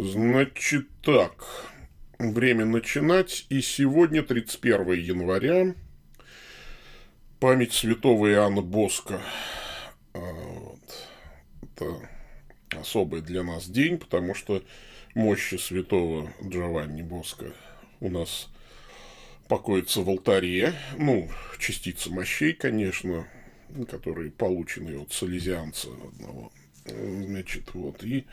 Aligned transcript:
Значит 0.00 0.86
так, 1.02 1.44
время 2.20 2.64
начинать. 2.64 3.46
И 3.48 3.60
сегодня, 3.60 4.22
31 4.22 4.92
января, 4.92 5.74
память 7.40 7.72
святого 7.72 8.30
Иоанна 8.30 8.62
Боска. 8.62 9.20
А, 10.14 10.20
вот. 10.20 10.78
Это 11.62 12.10
особый 12.78 13.22
для 13.22 13.42
нас 13.42 13.68
день, 13.68 13.98
потому 13.98 14.36
что 14.36 14.62
мощи 15.16 15.56
святого 15.56 16.32
Джованни 16.44 17.02
Боска 17.02 17.52
у 17.98 18.08
нас 18.08 18.50
покоится 19.48 20.02
в 20.02 20.08
алтаре. 20.08 20.74
Ну, 20.96 21.28
частица 21.58 22.12
мощей, 22.12 22.52
конечно, 22.52 23.26
которые 23.90 24.30
получены 24.30 24.96
от 25.02 25.10
салезианца 25.12 25.88
одного. 25.88 26.52
Значит, 26.86 27.74
вот. 27.74 28.04
И 28.04 28.26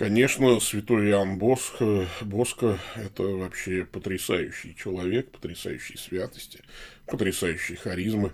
Конечно, 0.00 0.58
святой 0.60 1.10
Иоанн 1.10 1.36
Боско, 1.36 2.08
Боско– 2.22 2.78
это 2.96 3.22
вообще 3.22 3.84
потрясающий 3.84 4.74
человек, 4.74 5.30
потрясающий 5.30 5.98
святости, 5.98 6.60
потрясающие 7.04 7.76
харизмы. 7.76 8.32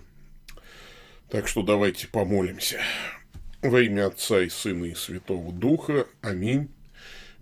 Так 1.29 1.49
что 1.49 1.63
давайте 1.63 2.07
помолимся. 2.07 2.79
Во 3.61 3.81
имя 3.81 4.07
Отца 4.07 4.43
и 4.43 4.47
Сына 4.47 4.85
и 4.85 4.95
Святого 4.95 5.51
Духа. 5.51 6.07
Аминь. 6.21 6.69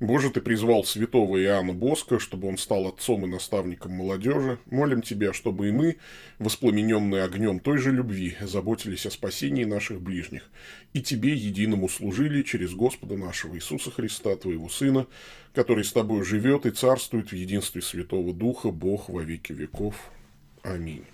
Боже, 0.02 0.30
Ты 0.30 0.42
призвал 0.42 0.84
святого 0.84 1.42
Иоанна 1.42 1.74
Боска, 1.74 2.20
чтобы 2.20 2.50
он 2.50 2.58
стал 2.58 2.88
отцом 2.88 3.24
и 3.24 3.30
наставником 3.30 3.94
молодежи. 3.94 4.58
Молим 4.70 5.02
Тебя, 5.02 5.32
чтобы 5.32 5.70
и 5.70 5.72
мы, 5.72 5.98
воспламененные 6.38 7.24
огнем 7.24 7.62
той 7.62 7.78
же 7.78 7.92
любви, 7.92 8.36
заботились 8.42 9.06
о 9.06 9.12
спасении 9.12 9.64
наших 9.64 10.02
ближних, 10.02 10.50
и 10.94 11.02
Тебе 11.02 11.34
единому 11.34 11.88
служили 11.88 12.42
через 12.42 12.74
Господа 12.74 13.16
нашего 13.16 13.56
Иисуса 13.56 13.90
Христа, 13.90 14.36
Твоего 14.36 14.68
Сына, 14.68 15.08
который 15.54 15.86
с 15.86 15.94
Тобой 15.94 16.26
живет 16.26 16.66
и 16.66 16.72
царствует 16.72 17.30
в 17.30 17.36
единстве 17.36 17.82
Святого 17.82 18.34
Духа, 18.34 18.72
Бог 18.72 19.08
во 19.08 19.22
веки 19.22 19.54
веков. 19.54 19.96
Аминь. 20.62 21.06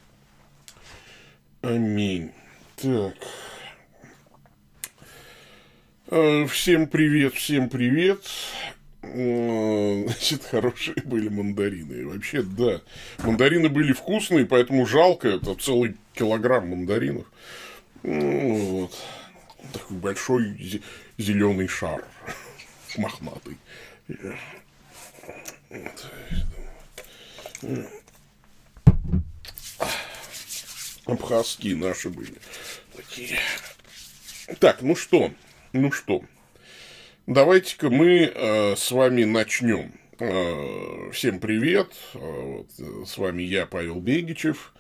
Аминь. 1.61 2.31
Так. 2.77 3.13
Э, 6.13 6.45
всем 6.45 6.87
привет, 6.87 7.35
всем 7.35 7.69
привет. 7.69 8.19
Значит, 9.01 10.43
хорошие 10.43 10.97
были 11.05 11.29
мандарины. 11.29 12.05
Вообще, 12.05 12.41
да. 12.41 12.81
Мандарины 13.19 13.69
были 13.69 13.93
вкусные, 13.93 14.45
поэтому 14.45 14.85
жалко. 14.85 15.29
Это 15.29 15.55
целый 15.55 15.95
килограмм 16.13 16.67
мандаринов. 16.67 17.25
Ну, 18.03 18.57
вот. 18.57 18.97
Такой 19.71 19.97
большой 19.97 20.81
зеленый 21.17 21.69
шар. 21.69 22.03
Мохнатый. 22.97 23.55
Абхазские 31.05 31.77
наши 31.77 32.09
были. 32.09 32.33
Такие. 32.97 33.39
Так, 34.59 34.81
ну 34.81 34.97
что? 34.97 35.31
Ну 35.73 35.89
что, 35.89 36.21
давайте-ка 37.27 37.89
мы 37.89 38.23
э, 38.23 38.75
с 38.75 38.91
вами 38.91 39.23
начнем. 39.23 39.93
Э, 40.19 41.09
всем 41.13 41.39
привет. 41.39 41.93
Э, 42.13 42.17
вот, 42.19 42.67
э, 42.77 43.05
с 43.05 43.17
вами 43.17 43.43
я, 43.43 43.65
Павел 43.67 44.01
Бегичев, 44.01 44.73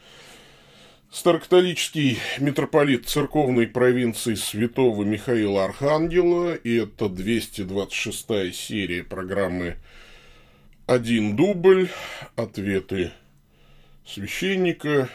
старокатолический 1.09 2.19
митрополит 2.39 3.07
церковной 3.07 3.67
провинции 3.67 4.35
святого 4.35 5.05
Михаила 5.05 5.63
Архангела. 5.63 6.55
И 6.55 6.75
это 6.75 7.07
226 7.07 8.53
серия 8.53 9.05
программы 9.05 9.77
«Один 10.87 11.37
дубль. 11.37 11.87
Ответы 12.35 13.13
священника». 14.05 15.07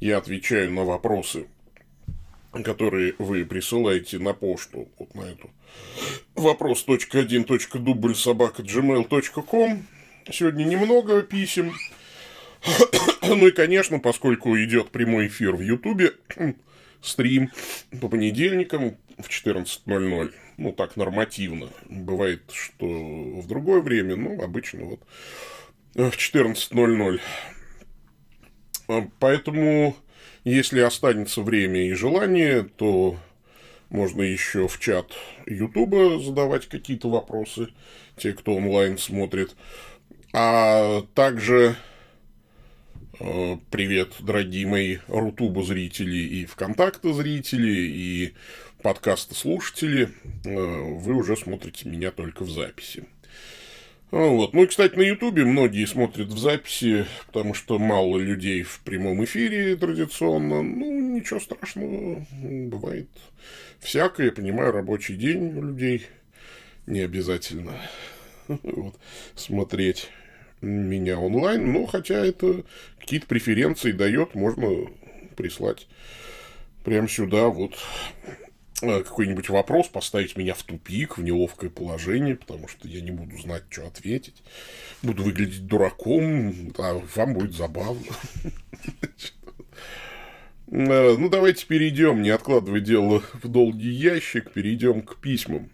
Я 0.00 0.18
отвечаю 0.18 0.72
на 0.72 0.82
вопросы 0.82 1.46
которые 2.52 3.14
вы 3.18 3.44
присылаете 3.44 4.18
на 4.18 4.34
почту, 4.34 4.88
вот 4.98 5.14
на 5.14 5.22
эту 5.22 5.50
вопрос.1.дубль 6.34 8.14
собака 8.14 8.62
gmail.com. 8.62 9.86
Сегодня 10.30 10.64
немного 10.64 11.22
писем. 11.22 11.74
ну 13.22 13.46
и, 13.46 13.50
конечно, 13.52 13.98
поскольку 13.98 14.56
идет 14.56 14.90
прямой 14.90 15.28
эфир 15.28 15.54
в 15.56 15.60
Ютубе, 15.60 16.12
стрим 17.02 17.50
по 18.00 18.08
понедельникам 18.08 18.96
в 19.18 19.28
14.00. 19.28 20.32
Ну, 20.56 20.72
так 20.72 20.96
нормативно. 20.96 21.68
Бывает, 21.88 22.42
что 22.52 22.86
в 22.86 23.46
другое 23.46 23.80
время, 23.80 24.16
ну, 24.16 24.42
обычно 24.42 24.84
вот 24.84 25.00
в 25.94 26.16
14.00. 26.16 27.20
Поэтому 29.18 29.96
если 30.44 30.80
останется 30.80 31.42
время 31.42 31.88
и 31.88 31.92
желание, 31.92 32.62
то 32.62 33.18
можно 33.90 34.22
еще 34.22 34.68
в 34.68 34.78
чат 34.78 35.12
Ютуба 35.46 36.20
задавать 36.20 36.66
какие-то 36.66 37.10
вопросы, 37.10 37.68
те, 38.16 38.32
кто 38.32 38.54
онлайн 38.54 38.98
смотрит. 38.98 39.54
А 40.32 41.02
также 41.14 41.74
э, 43.18 43.56
привет, 43.70 44.14
дорогие 44.20 44.66
мои 44.66 44.98
Рутуба 45.08 45.64
зрители 45.64 46.16
и 46.16 46.46
ВКонтакте 46.46 47.12
зрители, 47.12 47.72
и 47.72 48.34
подкаста 48.82 49.34
слушатели. 49.34 50.10
Э, 50.44 50.54
вы 50.54 51.14
уже 51.14 51.36
смотрите 51.36 51.88
меня 51.88 52.12
только 52.12 52.44
в 52.44 52.50
записи. 52.50 53.06
Вот. 54.10 54.54
Ну 54.54 54.64
и, 54.64 54.66
кстати, 54.66 54.96
на 54.96 55.02
Ютубе 55.02 55.44
многие 55.44 55.86
смотрят 55.86 56.28
в 56.28 56.38
записи, 56.38 57.06
потому 57.26 57.54
что 57.54 57.78
мало 57.78 58.18
людей 58.18 58.62
в 58.62 58.80
прямом 58.80 59.22
эфире 59.24 59.76
традиционно. 59.76 60.62
Ну, 60.62 61.14
ничего 61.14 61.38
страшного, 61.38 62.26
бывает 62.32 63.08
всякое. 63.78 64.26
Я 64.26 64.32
понимаю, 64.32 64.72
рабочий 64.72 65.14
день 65.14 65.56
у 65.56 65.62
людей 65.62 66.06
не 66.86 67.00
обязательно 67.00 67.74
вот, 68.48 68.98
смотреть 69.36 70.08
меня 70.60 71.18
онлайн, 71.18 71.72
но 71.72 71.86
хотя 71.86 72.26
это 72.26 72.64
какие-то 72.98 73.26
преференции 73.26 73.92
дает, 73.92 74.34
можно 74.34 74.68
прислать 75.36 75.86
прямо 76.84 77.08
сюда 77.08 77.48
вот 77.48 77.78
какой-нибудь 78.80 79.48
вопрос, 79.48 79.88
поставить 79.88 80.36
меня 80.36 80.54
в 80.54 80.62
тупик, 80.62 81.18
в 81.18 81.22
неловкое 81.22 81.70
положение, 81.70 82.36
потому 82.36 82.68
что 82.68 82.88
я 82.88 83.00
не 83.00 83.10
буду 83.10 83.36
знать, 83.36 83.64
что 83.68 83.86
ответить. 83.86 84.42
Буду 85.02 85.22
выглядеть 85.22 85.66
дураком, 85.66 86.72
а 86.78 87.00
вам 87.14 87.34
будет 87.34 87.54
забавно. 87.54 88.06
Э, 90.72 91.16
ну, 91.18 91.28
давайте 91.28 91.66
перейдем, 91.66 92.22
не 92.22 92.30
откладывая 92.30 92.80
дело 92.80 93.24
в 93.42 93.48
долгий 93.48 93.90
ящик, 93.90 94.52
перейдем 94.52 95.02
к 95.02 95.16
письмам. 95.20 95.68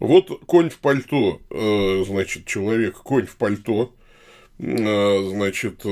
Вот 0.00 0.44
конь 0.46 0.70
в 0.70 0.78
пальто, 0.78 1.40
э, 1.50 2.04
значит, 2.04 2.46
человек, 2.46 2.96
конь 2.96 3.26
в 3.26 3.36
пальто, 3.36 3.94
значит, 4.58 5.84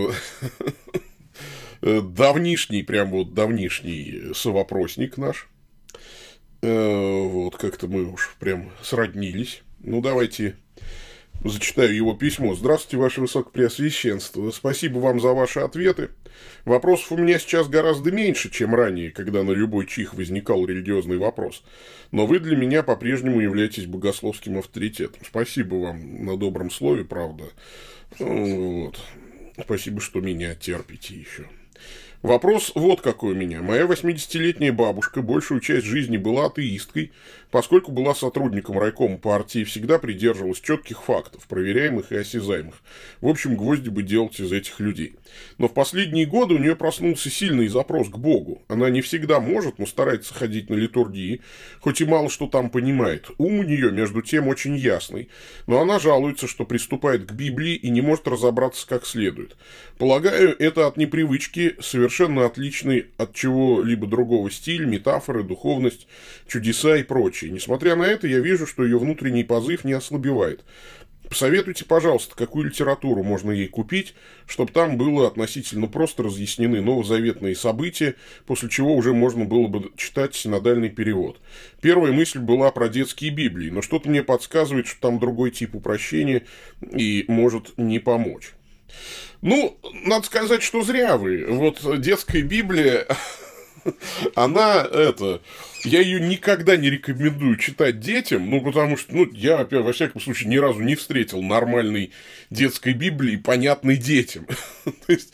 давнишний, 1.82 2.82
прям 2.82 3.10
вот 3.10 3.32
давнишний 3.32 4.34
совопросник 4.34 5.16
наш– 5.16 5.48
Э, 5.53 5.53
вот, 6.64 7.56
как-то 7.56 7.86
мы 7.88 8.10
уж 8.10 8.36
прям 8.38 8.70
сроднились. 8.82 9.62
Ну, 9.80 10.00
давайте 10.00 10.56
зачитаю 11.44 11.94
его 11.94 12.14
письмо. 12.14 12.54
Здравствуйте, 12.54 12.96
Ваше 12.96 13.20
Высокопреосвященство. 13.20 14.50
Спасибо 14.50 14.98
вам 14.98 15.20
за 15.20 15.28
ваши 15.32 15.60
ответы. 15.60 16.10
Вопросов 16.64 17.12
у 17.12 17.16
меня 17.16 17.38
сейчас 17.38 17.68
гораздо 17.68 18.10
меньше, 18.10 18.50
чем 18.50 18.74
ранее, 18.74 19.10
когда 19.10 19.42
на 19.42 19.50
любой 19.52 19.86
чих 19.86 20.14
возникал 20.14 20.64
религиозный 20.66 21.18
вопрос. 21.18 21.62
Но 22.10 22.26
вы 22.26 22.38
для 22.38 22.56
меня 22.56 22.82
по-прежнему 22.82 23.40
являетесь 23.40 23.86
богословским 23.86 24.58
авторитетом. 24.58 25.22
Спасибо 25.24 25.76
вам 25.76 26.24
на 26.24 26.36
добром 26.36 26.70
слове, 26.70 27.04
правда. 27.04 27.44
Вот. 28.18 28.98
Спасибо, 29.60 30.00
что 30.00 30.20
меня 30.20 30.54
терпите 30.54 31.14
еще. 31.14 31.46
Вопрос 32.24 32.72
вот 32.74 33.02
какой 33.02 33.32
у 33.32 33.36
меня. 33.36 33.60
Моя 33.60 33.82
80-летняя 33.82 34.72
бабушка 34.72 35.20
большую 35.20 35.60
часть 35.60 35.84
жизни 35.84 36.16
была 36.16 36.46
атеисткой, 36.46 37.12
поскольку 37.54 37.92
была 37.92 38.16
сотрудником 38.16 38.80
райкома 38.80 39.16
партии 39.16 39.62
всегда 39.62 40.00
придерживалась 40.00 40.60
четких 40.60 41.04
фактов, 41.04 41.46
проверяемых 41.46 42.10
и 42.10 42.16
осязаемых. 42.16 42.82
В 43.20 43.28
общем, 43.28 43.54
гвозди 43.54 43.90
бы 43.90 44.02
делать 44.02 44.40
из 44.40 44.50
этих 44.50 44.80
людей. 44.80 45.14
Но 45.58 45.68
в 45.68 45.72
последние 45.72 46.26
годы 46.26 46.54
у 46.54 46.58
нее 46.58 46.74
проснулся 46.74 47.30
сильный 47.30 47.68
запрос 47.68 48.08
к 48.08 48.18
Богу. 48.18 48.62
Она 48.66 48.90
не 48.90 49.02
всегда 49.02 49.38
может, 49.38 49.78
но 49.78 49.86
старается 49.86 50.34
ходить 50.34 50.68
на 50.68 50.74
литургии, 50.74 51.42
хоть 51.78 52.00
и 52.00 52.04
мало 52.04 52.28
что 52.28 52.48
там 52.48 52.70
понимает. 52.70 53.30
Ум 53.38 53.60
у 53.60 53.62
нее, 53.62 53.92
между 53.92 54.20
тем, 54.20 54.48
очень 54.48 54.76
ясный. 54.76 55.28
Но 55.68 55.80
она 55.80 56.00
жалуется, 56.00 56.48
что 56.48 56.64
приступает 56.64 57.24
к 57.24 57.32
Библии 57.34 57.76
и 57.76 57.88
не 57.88 58.00
может 58.00 58.26
разобраться 58.26 58.84
как 58.88 59.06
следует. 59.06 59.56
Полагаю, 59.96 60.56
это 60.58 60.88
от 60.88 60.96
непривычки 60.96 61.76
совершенно 61.80 62.46
отличный 62.46 63.06
от 63.16 63.32
чего-либо 63.32 64.08
другого 64.08 64.50
стиль, 64.50 64.86
метафоры, 64.86 65.44
духовность, 65.44 66.08
чудеса 66.48 66.96
и 66.96 67.04
прочее. 67.04 67.43
Следующее. 67.44 67.50
Несмотря 67.52 67.96
на 67.96 68.04
это, 68.04 68.26
я 68.26 68.40
вижу, 68.40 68.66
что 68.66 68.84
ее 68.84 68.98
внутренний 68.98 69.44
позыв 69.44 69.84
не 69.84 69.92
ослабевает. 69.92 70.64
Посоветуйте, 71.28 71.86
пожалуйста, 71.86 72.36
какую 72.36 72.66
литературу 72.66 73.22
можно 73.22 73.50
ей 73.50 73.66
купить, 73.66 74.14
чтобы 74.46 74.72
там 74.72 74.98
было 74.98 75.26
относительно 75.26 75.86
просто 75.86 76.22
разъяснены 76.22 76.82
новозаветные 76.82 77.56
события, 77.56 78.14
после 78.46 78.68
чего 78.68 78.94
уже 78.94 79.14
можно 79.14 79.46
было 79.46 79.66
бы 79.66 79.90
читать 79.96 80.34
синодальный 80.34 80.90
перевод. 80.90 81.40
Первая 81.80 82.12
мысль 82.12 82.40
была 82.40 82.70
про 82.70 82.88
детские 82.88 83.30
Библии, 83.30 83.70
но 83.70 83.80
что-то 83.80 84.10
мне 84.10 84.22
подсказывает, 84.22 84.86
что 84.86 85.00
там 85.00 85.18
другой 85.18 85.50
тип 85.50 85.74
упрощения 85.74 86.42
и 86.92 87.24
может 87.26 87.72
не 87.78 87.98
помочь. 87.98 88.52
Ну, 89.40 89.78
надо 90.04 90.26
сказать, 90.26 90.62
что 90.62 90.82
зря 90.82 91.16
вы. 91.16 91.46
Вот 91.48 92.00
детская 92.00 92.42
Библия, 92.42 93.06
она 94.34 94.82
это 94.82 95.40
я 95.84 96.00
ее 96.00 96.18
никогда 96.18 96.76
не 96.76 96.90
рекомендую 96.90 97.56
читать 97.56 98.00
детям, 98.00 98.48
ну, 98.48 98.60
потому 98.62 98.96
что, 98.96 99.14
ну, 99.14 99.28
я, 99.32 99.66
во 99.70 99.92
всяком 99.92 100.20
случае, 100.20 100.48
ни 100.48 100.56
разу 100.56 100.80
не 100.80 100.94
встретил 100.94 101.42
нормальной 101.42 102.10
детской 102.50 102.94
Библии, 102.94 103.36
понятной 103.36 103.96
детям. 103.96 104.46
То 104.84 105.12
есть, 105.12 105.32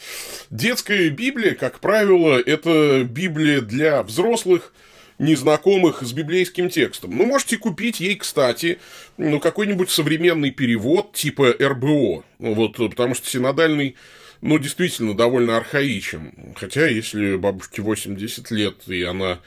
детская 0.50 1.08
Библия, 1.10 1.54
как 1.54 1.78
правило, 1.78 2.38
это 2.38 3.06
Библия 3.08 3.60
для 3.60 4.02
взрослых, 4.02 4.72
незнакомых 5.18 6.02
с 6.02 6.12
библейским 6.12 6.70
текстом. 6.70 7.16
Ну, 7.16 7.26
можете 7.26 7.58
купить 7.58 8.00
ей, 8.00 8.16
кстати, 8.16 8.78
ну, 9.18 9.38
какой-нибудь 9.38 9.90
современный 9.90 10.50
перевод 10.50 11.12
типа 11.12 11.54
РБО, 11.60 12.24
вот, 12.38 12.76
потому 12.76 13.14
что 13.14 13.28
синодальный 13.28 13.96
ну, 14.42 14.58
действительно 14.58 15.14
довольно 15.14 15.56
архаичен. 15.56 16.32
Хотя, 16.56 16.86
если 16.86 17.36
бабушке 17.36 17.82
80 17.82 18.50
лет, 18.50 18.88
и 18.88 19.02
она 19.02 19.38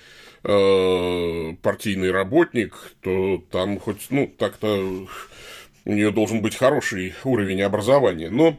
э, 0.43 1.53
партийный 1.61 2.11
работник, 2.11 2.75
то 3.01 3.43
там 3.51 3.79
хоть, 3.79 4.07
ну, 4.09 4.27
так-то 4.37 5.07
у 5.85 5.91
нее 5.91 6.11
должен 6.11 6.41
быть 6.41 6.55
хороший 6.55 7.13
уровень 7.23 7.61
образования. 7.61 8.29
Но, 8.29 8.49
э, 8.49 8.53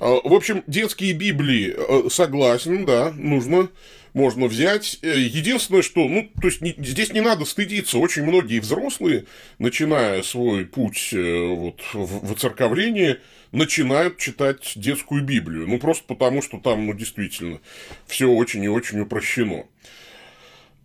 в 0.00 0.32
общем, 0.32 0.64
детские 0.66 1.12
Библии, 1.12 1.74
э, 1.76 2.08
согласен, 2.08 2.86
да, 2.86 3.12
нужно 3.12 3.68
можно 4.16 4.46
взять. 4.46 4.98
Э, 5.02 5.14
единственное, 5.18 5.82
что, 5.82 6.08
ну, 6.08 6.30
то 6.40 6.48
есть 6.48 6.62
не, 6.62 6.74
здесь 6.78 7.12
не 7.12 7.20
надо 7.20 7.44
стыдиться. 7.44 7.98
Очень 7.98 8.24
многие 8.24 8.60
взрослые, 8.60 9.26
начиная 9.58 10.22
свой 10.22 10.64
путь 10.64 11.10
э, 11.12 11.46
вот, 11.46 11.82
в, 11.92 12.32
в 12.32 12.38
церковление, 12.38 13.20
начинают 13.52 14.16
читать 14.16 14.72
детскую 14.74 15.22
Библию. 15.22 15.68
Ну, 15.68 15.78
просто 15.78 16.04
потому, 16.06 16.40
что 16.40 16.58
там, 16.58 16.86
ну, 16.86 16.94
действительно, 16.94 17.60
все 18.06 18.26
очень 18.26 18.64
и 18.64 18.68
очень 18.68 19.00
упрощено. 19.00 19.66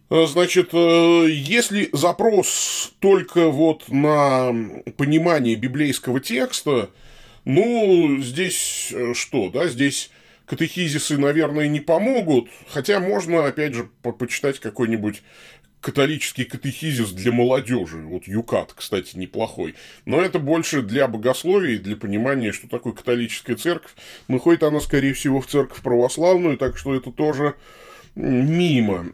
Э, 0.09 0.25
значит, 0.27 0.73
если 0.73 1.87
запрос 1.93 2.91
только 2.99 3.47
вот 3.47 3.87
на 3.87 4.53
понимание 4.97 5.55
библейского 5.55 6.19
текста, 6.19 6.89
ну, 7.45 8.17
здесь 8.19 8.93
что, 9.13 9.49
да, 9.49 9.69
здесь 9.69 10.11
катехизисы, 10.51 11.17
наверное, 11.17 11.69
не 11.69 11.79
помогут, 11.79 12.49
хотя 12.67 12.99
можно, 12.99 13.45
опять 13.45 13.73
же, 13.73 13.89
по 14.01 14.11
почитать 14.11 14.59
какой-нибудь 14.59 15.23
католический 15.79 16.43
катехизис 16.43 17.11
для 17.11 17.31
молодежи. 17.31 17.99
Вот 17.99 18.27
Юкат, 18.27 18.73
кстати, 18.73 19.15
неплохой. 19.15 19.75
Но 20.03 20.21
это 20.21 20.39
больше 20.39 20.81
для 20.81 21.07
богословия 21.07 21.75
и 21.75 21.77
для 21.77 21.95
понимания, 21.95 22.51
что 22.51 22.67
такое 22.67 22.91
католическая 22.91 23.55
церковь. 23.55 23.93
Но 24.27 24.39
хоть 24.39 24.61
она, 24.61 24.81
скорее 24.81 25.13
всего, 25.13 25.39
в 25.39 25.47
церковь 25.47 25.81
православную, 25.81 26.57
так 26.57 26.77
что 26.77 26.93
это 26.95 27.11
тоже 27.11 27.55
мимо. 28.15 29.05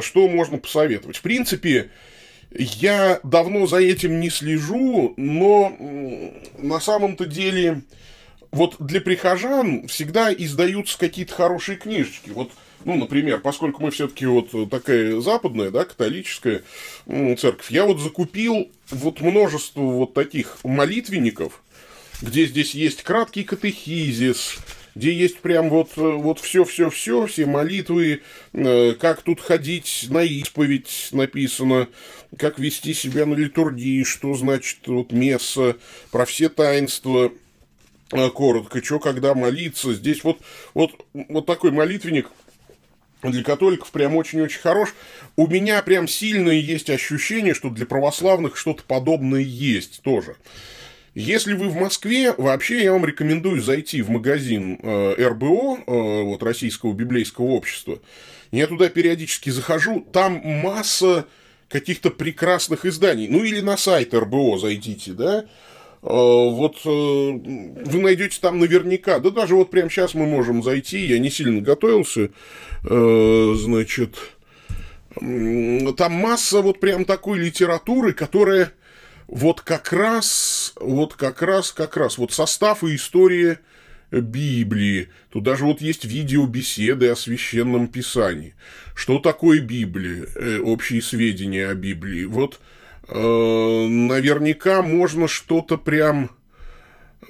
Что 0.00 0.28
можно 0.30 0.56
посоветовать? 0.56 1.18
В 1.18 1.22
принципе, 1.22 1.90
я 2.50 3.20
давно 3.22 3.66
за 3.66 3.82
этим 3.82 4.18
не 4.18 4.30
слежу, 4.30 5.12
но 5.18 5.76
на 6.56 6.80
самом-то 6.80 7.26
деле 7.26 7.82
вот 8.56 8.76
для 8.78 9.02
прихожан 9.02 9.86
всегда 9.86 10.32
издаются 10.32 10.98
какие-то 10.98 11.34
хорошие 11.34 11.76
книжечки. 11.76 12.30
Вот, 12.30 12.50
ну, 12.84 12.96
например, 12.96 13.40
поскольку 13.40 13.82
мы 13.82 13.90
все-таки 13.90 14.24
вот 14.24 14.70
такая 14.70 15.20
западная, 15.20 15.70
да, 15.70 15.84
католическая 15.84 16.62
церковь, 17.06 17.70
я 17.70 17.84
вот 17.84 18.00
закупил 18.00 18.70
вот 18.90 19.20
множество 19.20 19.82
вот 19.82 20.14
таких 20.14 20.56
молитвенников, 20.64 21.62
где 22.22 22.46
здесь 22.46 22.74
есть 22.74 23.02
краткий 23.02 23.44
катехизис, 23.44 24.56
где 24.94 25.12
есть 25.12 25.40
прям 25.40 25.68
вот, 25.68 25.90
вот 25.96 26.40
все-все-все, 26.40 27.26
все 27.26 27.44
молитвы, 27.44 28.22
э, 28.54 28.94
как 28.98 29.20
тут 29.20 29.40
ходить 29.40 30.06
на 30.08 30.22
исповедь 30.22 31.10
написано, 31.12 31.88
как 32.38 32.58
вести 32.58 32.94
себя 32.94 33.26
на 33.26 33.34
литургии, 33.34 34.02
что 34.04 34.32
значит 34.34 34.78
вот 34.86 35.12
месса, 35.12 35.76
про 36.10 36.24
все 36.24 36.48
таинства– 36.48 37.30
Э, 37.45 37.45
коротко, 38.10 38.84
что 38.84 38.98
когда 38.98 39.34
молиться. 39.34 39.94
Здесь 39.94 40.24
вот, 40.24 40.38
вот, 40.74 40.92
вот 41.12 41.46
такой 41.46 41.70
молитвенник 41.70 42.30
для 43.22 43.42
католиков 43.42 43.90
прям 43.90 44.16
очень-очень 44.16 44.60
хорош. 44.60 44.94
У 45.36 45.46
меня 45.46 45.82
прям 45.82 46.06
сильное 46.08 46.54
есть 46.54 46.90
ощущение, 46.90 47.54
что 47.54 47.70
для 47.70 47.86
православных 47.86 48.56
что-то 48.56 48.82
подобное 48.84 49.40
есть 49.40 50.02
тоже. 50.02 50.36
Если 51.14 51.54
вы 51.54 51.68
в 51.68 51.76
Москве, 51.76 52.34
вообще 52.36 52.84
я 52.84 52.92
вам 52.92 53.06
рекомендую 53.06 53.62
зайти 53.62 54.02
в 54.02 54.10
магазин 54.10 54.78
э, 54.82 55.14
РБО, 55.18 55.78
э, 55.86 56.22
вот 56.22 56.42
Российского 56.42 56.92
библейского 56.92 57.46
общества. 57.46 58.00
Я 58.52 58.66
туда 58.66 58.90
периодически 58.90 59.48
захожу, 59.48 60.06
там 60.12 60.42
масса 60.44 61.26
каких-то 61.70 62.10
прекрасных 62.10 62.84
изданий. 62.84 63.28
Ну 63.28 63.42
или 63.44 63.60
на 63.60 63.78
сайт 63.78 64.12
РБО 64.12 64.58
зайдите, 64.58 65.12
да, 65.12 65.46
вот 66.06 66.76
э, 66.84 66.88
вы 66.88 68.00
найдете 68.00 68.38
там 68.40 68.60
наверняка, 68.60 69.18
да 69.18 69.30
даже 69.30 69.56
вот 69.56 69.70
прямо 69.70 69.90
сейчас 69.90 70.14
мы 70.14 70.24
можем 70.24 70.62
зайти, 70.62 71.04
я 71.04 71.18
не 71.18 71.30
сильно 71.30 71.60
готовился, 71.60 72.30
э, 72.84 73.54
значит, 73.56 74.16
там 75.16 76.12
масса 76.12 76.60
вот 76.62 76.78
прям 76.78 77.06
такой 77.06 77.40
литературы, 77.40 78.12
которая 78.12 78.72
вот 79.26 79.62
как 79.62 79.92
раз, 79.92 80.74
вот 80.80 81.14
как 81.14 81.42
раз, 81.42 81.72
как 81.72 81.96
раз, 81.96 82.18
вот 82.18 82.32
состав 82.32 82.84
и 82.84 82.94
история 82.94 83.58
Библии. 84.12 85.08
Тут 85.32 85.42
даже 85.42 85.64
вот 85.64 85.80
есть 85.80 86.04
видеобеседы 86.04 87.08
о 87.08 87.16
священном 87.16 87.88
писании. 87.88 88.54
Что 88.94 89.18
такое 89.18 89.58
Библия? 89.58 90.26
Общие 90.60 91.02
сведения 91.02 91.66
о 91.68 91.74
Библии. 91.74 92.26
Вот 92.26 92.60
Э, 92.60 92.75
наверняка 93.08 94.82
можно 94.82 95.28
что-то 95.28 95.78
прям 95.78 96.30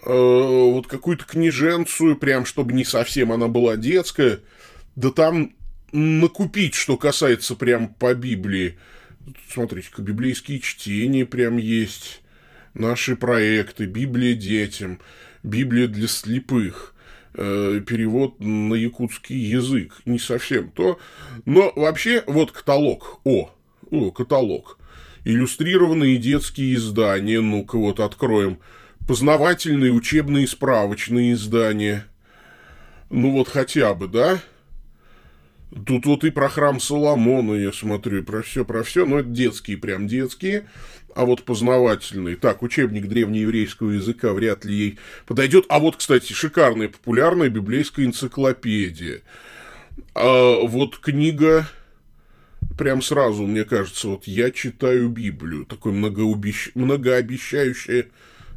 э, 0.04 0.10
вот 0.10 0.86
какую-то 0.86 1.24
книженцию, 1.24 2.16
прям, 2.16 2.46
чтобы 2.46 2.72
не 2.72 2.84
совсем 2.84 3.32
она 3.32 3.48
была 3.48 3.76
детская, 3.76 4.40
да 4.94 5.10
там 5.10 5.52
накупить, 5.92 6.74
что 6.74 6.96
касается 6.96 7.56
прям 7.56 7.88
по 7.88 8.14
Библии. 8.14 8.78
Смотрите-ка, 9.50 10.02
библейские 10.02 10.60
чтения 10.60 11.26
прям 11.26 11.56
есть, 11.58 12.22
наши 12.74 13.16
проекты, 13.16 13.86
Библия 13.86 14.34
детям, 14.34 15.00
Библия 15.42 15.88
для 15.88 16.08
слепых, 16.08 16.94
э, 17.34 17.82
перевод 17.86 18.40
на 18.40 18.74
якутский 18.74 19.36
язык, 19.36 20.00
не 20.06 20.18
совсем 20.18 20.70
то. 20.70 20.98
Но 21.44 21.72
вообще, 21.76 22.24
вот 22.26 22.52
каталог, 22.52 23.20
о, 23.24 23.50
о, 23.90 24.10
каталог– 24.10 24.78
иллюстрированные 25.26 26.18
детские 26.18 26.76
издания, 26.76 27.40
ну-ка 27.40 27.76
вот 27.76 27.98
откроем, 27.98 28.60
познавательные 29.08 29.90
учебные 29.90 30.46
справочные 30.46 31.32
издания. 31.32 32.06
Ну 33.10 33.32
вот 33.32 33.48
хотя 33.48 33.92
бы, 33.94 34.06
да? 34.06 34.38
Тут 35.84 36.06
вот 36.06 36.22
и 36.22 36.30
про 36.30 36.48
храм 36.48 36.78
Соломона, 36.78 37.54
я 37.54 37.72
смотрю, 37.72 38.18
и 38.18 38.22
про 38.22 38.42
все, 38.42 38.64
про 38.64 38.84
все, 38.84 39.04
но 39.04 39.18
это 39.18 39.28
детские, 39.28 39.78
прям 39.78 40.06
детские, 40.06 40.68
а 41.16 41.24
вот 41.24 41.42
познавательные. 41.42 42.36
Так, 42.36 42.62
учебник 42.62 43.08
древнееврейского 43.08 43.90
языка 43.90 44.32
вряд 44.32 44.64
ли 44.64 44.74
ей 44.74 44.98
подойдет. 45.26 45.64
А 45.68 45.80
вот, 45.80 45.96
кстати, 45.96 46.32
шикарная, 46.32 46.88
популярная 46.88 47.48
библейская 47.48 48.06
энциклопедия. 48.06 49.22
А 50.14 50.60
вот 50.62 50.98
книга 50.98 51.66
прям 52.76 53.02
сразу, 53.02 53.46
мне 53.46 53.64
кажется, 53.64 54.08
вот 54.08 54.24
я 54.26 54.50
читаю 54.50 55.08
Библию, 55.08 55.64
такое 55.66 55.92
многообещ... 55.92 56.70
многообещающее 56.74 58.08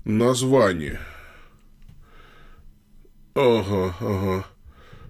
название. 0.05 0.99
Ага, 3.35 3.95
ага. 3.99 4.45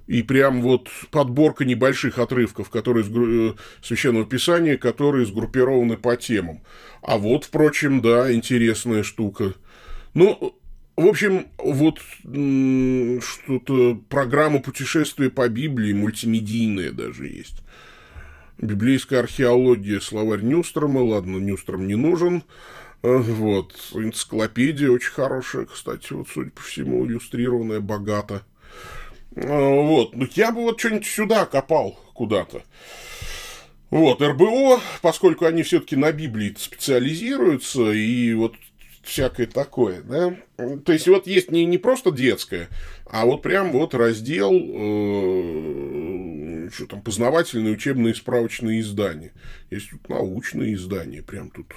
И 0.08 0.24
прям 0.24 0.62
вот 0.63 0.89
подборка 1.12 1.66
небольших 1.66 2.18
отрывков, 2.18 2.70
которые 2.70 3.06
из 3.06 3.12
э, 3.16 3.56
Священного 3.84 4.25
Писания, 4.25 4.75
которые 4.75 5.25
сгруппированы 5.28 5.98
по 5.98 6.16
темам. 6.16 6.62
А 7.04 7.18
вот, 7.20 7.46
впрочем, 7.46 8.01
да, 8.01 8.34
интересная 8.34 9.04
штука. 9.04 9.54
Ну, 10.16 10.56
в 10.98 11.06
общем, 11.06 11.48
вот 11.58 12.00
что-то 13.24 14.01
программа 14.10 14.60
путешествия 14.60 15.30
по 15.30 15.48
Библии, 15.48 15.94
мультимедийная 15.94 16.92
даже 16.92 17.28
есть. 17.28 17.62
Библейская 18.62 19.20
археология, 19.20 20.00
словарь 20.00 20.42
Нюстрома, 20.42 21.00
ладно, 21.00 21.38
Нюстром 21.38 21.88
не 21.88 21.96
нужен, 21.96 22.44
э, 23.04 23.18
вот, 23.18 23.75
энциклопедия 23.94 24.89
очень 24.89 25.12
хорошая, 25.12 25.66
кстати, 25.66 26.13
вот, 26.13 26.28
судя 26.34 26.51
по 26.51 26.62
всему, 26.62 27.06
иллюстрированная, 27.06 27.80
богато. 27.80 28.44
Э, 29.36 29.48
вот, 29.48 30.16
ну, 30.16 30.28
я 30.36 30.51
бы 30.51 30.62
вот 30.62 30.80
что-нибудь 30.80 31.06
сюда 31.06 31.46
копал 31.46 32.00
куда-то. 32.13 32.63
Вот, 33.89 34.22
РБО, 34.22 34.80
поскольку 35.01 35.46
они 35.46 35.63
все-таки 35.63 35.96
на 35.96 36.12
Библии 36.12 36.54
специализируются, 36.58 37.92
и 37.92 38.34
вот 38.34 38.54
всякое 39.01 39.48
такое, 39.48 40.01
да. 40.01 40.36
То 40.86 40.94
есть, 40.94 41.08
вот 41.08 41.25
есть 41.25 41.50
не, 41.50 41.66
не 41.66 41.80
просто 41.80 42.12
детское, 42.12 42.70
а 43.06 43.25
вот 43.25 43.42
прям 43.42 43.72
вот 43.72 43.96
раздел, 43.96 44.51
э, 44.54 46.38
что 46.74 46.86
там, 46.88 47.02
познавательные 47.02 47.74
учебные 47.74 48.16
справочные 48.16 48.82
издания. 48.82 49.32
Есть 49.70 49.90
тут 49.92 50.10
научные 50.10 50.74
издания, 50.76 51.22
прям 51.22 51.50
тут 51.50 51.74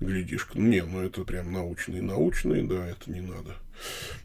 глядишь. 0.00 0.48
Не, 0.54 0.82
ну 0.82 1.02
это 1.02 1.24
прям 1.24 1.52
научные, 1.52 2.02
научные, 2.02 2.62
да, 2.62 2.86
это 2.86 3.10
не 3.10 3.20
надо. 3.20 3.56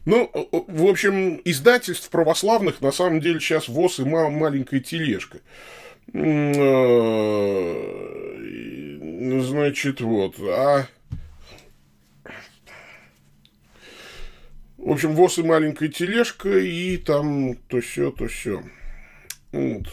Ну, 0.04 0.30
в 0.68 0.86
общем, 0.86 1.40
издательств 1.44 2.08
православных 2.10 2.80
на 2.80 2.92
самом 2.92 3.20
деле 3.20 3.40
сейчас 3.40 3.68
ВОЗ 3.68 4.00
и 4.00 4.04
маленькая 4.04 4.80
тележка. 4.80 5.38
Э, 6.12 6.20
значит, 9.42 10.00
вот. 10.00 10.36
А 10.40 10.86
В 14.80 14.92
общем, 14.92 15.14
ВОЗ 15.14 15.38
и 15.38 15.42
маленькая 15.42 15.88
тележка, 15.88 16.58
и 16.58 16.96
там 16.96 17.54
то 17.68 17.82
все, 17.82 18.10
то 18.10 18.28
все. 18.28 18.62
Вот. 19.52 19.86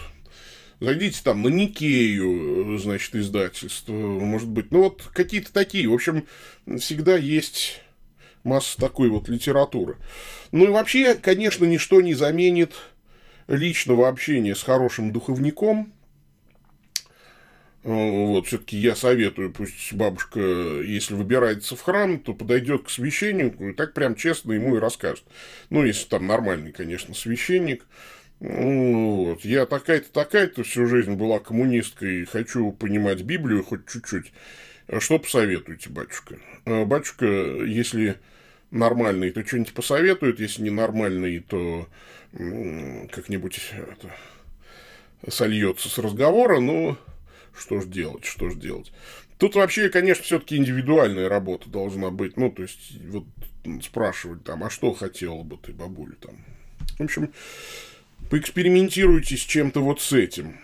Зайдите 0.79 1.21
там 1.23 1.41
на 1.41 1.47
Никею, 1.47 2.77
значит, 2.77 3.15
издательство, 3.15 3.93
может 3.93 4.47
быть. 4.47 4.71
Ну, 4.71 4.83
вот 4.83 5.03
какие-то 5.13 5.51
такие. 5.51 5.87
В 5.87 5.93
общем, 5.93 6.27
всегда 6.77 7.17
есть 7.17 7.81
масса 8.43 8.77
такой 8.77 9.09
вот 9.09 9.27
литературы. 9.27 9.97
Ну 10.51 10.65
и 10.65 10.69
вообще, 10.69 11.15
конечно, 11.15 11.65
ничто 11.65 12.01
не 12.01 12.13
заменит 12.13 12.73
личного 13.47 14.07
общения 14.07 14.55
с 14.55 14.61
хорошим 14.61 15.11
духовником, 15.11 15.93
вот, 17.87 18.47
все-таки 18.47 18.75
я 18.75 18.97
советую, 18.97 19.53
пусть 19.53 19.93
бабушка, 19.93 20.41
если 20.41 21.13
выбирается 21.13 21.77
в 21.77 21.81
храм, 21.81 22.19
то 22.19 22.33
подойдет 22.33 22.83
к 22.83 22.89
священнику 22.89 23.69
и 23.69 23.73
так 23.73 23.93
прям 23.93 24.15
честно 24.15 24.51
ему 24.51 24.75
и 24.75 24.79
расскажет. 24.79 25.23
Ну, 25.69 25.85
если 25.85 26.05
там 26.05 26.27
нормальный, 26.27 26.73
конечно, 26.73 27.13
священник. 27.13 27.85
Вот. 28.39 29.44
Я 29.44 29.65
такая-то, 29.65 30.12
такая-то 30.12 30.63
всю 30.63 30.86
жизнь 30.86 31.13
была 31.13 31.39
коммунисткой, 31.39 32.25
хочу 32.25 32.72
понимать 32.72 33.22
Библию 33.22 33.63
хоть 33.63 33.88
чуть-чуть. 33.88 34.32
Что 35.00 35.20
посоветуете, 35.20 35.89
батюшка? 35.89 36.38
А, 36.65 36.86
батюшка, 36.86 37.25
если 37.25 38.17
нормальный, 38.72 39.32
то 39.32 39.46
что-нибудь 39.46 39.74
посоветует, 39.74 40.39
если 40.39 40.63
ненормальный, 40.63 41.39
то 41.39 41.88
как-нибудь 42.32 43.60
сольется 45.27 45.89
с 45.89 45.98
разговора, 45.98 46.60
но 46.60 46.98
что 47.58 47.82
ж 47.82 47.86
делать, 47.86 48.25
что 48.25 48.50
ж 48.50 48.56
делать. 48.56 48.91
Тут 49.39 49.56
вообще, 49.56 49.89
конечно, 49.89 50.24
все-таки 50.24 50.58
индивидуальная 50.58 51.29
работа 51.29 51.70
должна 51.70 52.12
быть. 52.12 52.38
Ну, 52.38 52.51
то 52.51 52.63
есть, 52.63 53.00
вот 53.10 53.25
спрашивать 53.84 54.44
там, 54.44 54.63
а 54.63 54.70
что 54.70 54.94
хотела 54.94 55.44
бы 55.44 55.58
ты, 55.58 55.74
бабуля, 55.74 56.15
там. 56.22 56.46
В 56.98 57.03
общем, 57.03 57.34
поэкспериментируйте 58.29 59.38
с 59.38 59.41
чем-то 59.41 59.81
вот 59.81 60.01
с 60.01 60.13
этим. 60.13 60.57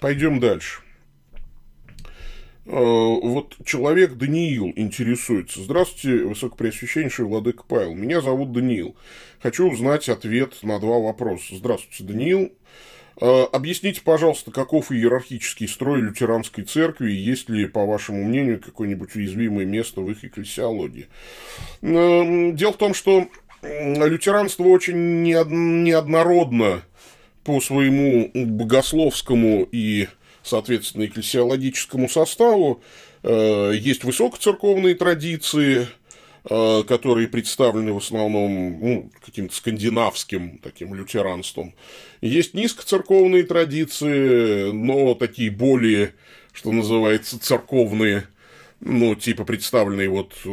Пойдем 0.00 0.40
дальше. 0.40 0.80
А, 2.66 2.72
вот 2.72 3.56
человек 3.64 4.14
Даниил 4.14 4.72
интересуется. 4.76 5.62
Здравствуйте, 5.62 6.24
Высокопреосвященнейший 6.24 7.24
Владыка 7.24 7.64
Павел. 7.66 7.94
Меня 7.94 8.20
зовут 8.20 8.52
Даниил. 8.52 8.96
Хочу 9.40 9.70
узнать 9.70 10.08
ответ 10.08 10.62
на 10.62 10.78
два 10.78 10.98
вопроса. 10.98 11.56
Здравствуйте, 11.56 12.04
Даниил. 12.04 12.52
Э, 13.20 13.44
объясните, 13.52 14.02
пожалуйста, 14.02 14.50
каков 14.50 14.92
иерархический 14.92 15.66
строй 15.66 16.02
лютеранской 16.02 16.64
церкви, 16.64 17.10
есть 17.10 17.48
ли, 17.48 17.66
по 17.66 17.84
вашему 17.84 18.22
мнению, 18.24 18.60
какое-нибудь 18.60 19.16
уязвимое 19.16 19.64
место 19.64 20.02
в 20.02 20.10
их 20.10 20.24
экклесиологии? 20.24 21.08
Дело 21.80 22.72
в 22.72 22.76
том, 22.76 22.94
что 22.94 23.28
лютеранство 23.62 24.64
очень 24.64 25.22
неоднородно 25.22 26.82
по 27.44 27.60
своему 27.60 28.30
богословскому 28.34 29.68
и, 29.70 30.08
соответственно, 30.42 31.06
экклесиологическому 31.06 32.08
составу. 32.08 32.82
Э, 33.22 33.72
есть 33.74 34.04
высокоцерковные 34.04 34.94
традиции, 34.94 35.88
Э, 36.50 36.82
которые 36.86 37.28
представлены 37.28 37.92
в 37.92 37.98
основном 37.98 38.80
ну, 38.80 39.10
каким-то 39.22 39.54
скандинавским 39.54 40.58
таким 40.62 40.94
лютеранством. 40.94 41.74
Есть 42.22 42.54
низкоцерковные 42.54 43.42
традиции, 43.42 44.70
но 44.70 45.14
такие 45.14 45.50
более, 45.50 46.14
что 46.52 46.72
называется, 46.72 47.38
церковные, 47.38 48.28
ну, 48.80 49.14
типа 49.14 49.44
представленные 49.44 50.08
вот 50.08 50.32
э, 50.44 50.48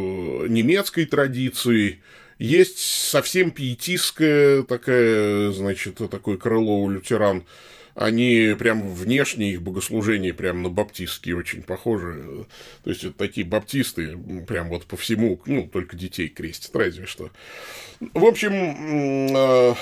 немецкой 0.49 1.05
традицией. 1.05 2.01
Есть 2.37 2.79
совсем 2.79 3.51
пиетистская 3.51 4.63
такая, 4.63 5.51
значит, 5.51 5.95
такой 6.09 6.37
крыло 6.37 6.79
у 6.79 6.89
лютеран– 6.89 7.43
они 7.95 8.53
прям 8.59 8.93
внешне, 8.93 9.53
их 9.53 9.61
богослужения 9.61 10.33
прям 10.33 10.61
на 10.61 10.69
баптистские 10.69 11.37
очень 11.37 11.63
похожи. 11.63 12.45
То 12.83 12.89
есть, 12.89 13.05
это 13.05 13.13
такие 13.13 13.47
баптисты, 13.47 14.17
прям 14.45 14.67
вот 14.67 14.85
по 14.85 14.97
всему, 14.97 15.39
ну, 15.45 15.67
только 15.67 15.95
детей 15.95 16.27
крестят, 16.27 16.75
разве 16.75 17.05
что. 17.05 17.31
В 18.13 18.25
общем, 18.25 18.51
э, 18.53 19.75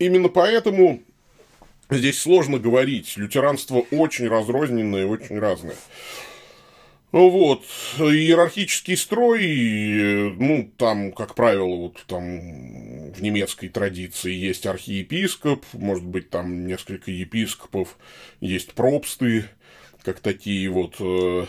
именно 0.00 0.28
поэтому 0.28 1.00
здесь 1.90 2.18
сложно 2.18 2.58
говорить. 2.58 3.16
Лютеранство 3.16 3.86
очень 3.92 4.26
разрозненное, 4.26 5.06
очень 5.06 5.38
разное. 5.38 5.76
Вот, 7.12 7.62
иерархический 7.98 8.96
строй, 8.96 10.34
ну, 10.38 10.72
там, 10.78 11.12
как 11.12 11.34
правило, 11.34 11.76
вот 11.76 12.02
там 12.06 13.12
в 13.12 13.20
немецкой 13.20 13.68
традиции 13.68 14.32
есть 14.32 14.64
архиепископ, 14.64 15.62
может 15.74 16.06
быть, 16.06 16.30
там 16.30 16.66
несколько 16.66 17.10
епископов, 17.10 17.98
есть 18.40 18.72
пропсты, 18.72 19.44
как 20.02 20.20
такие 20.20 20.70
вот, 20.70 20.96
э, 21.00 21.44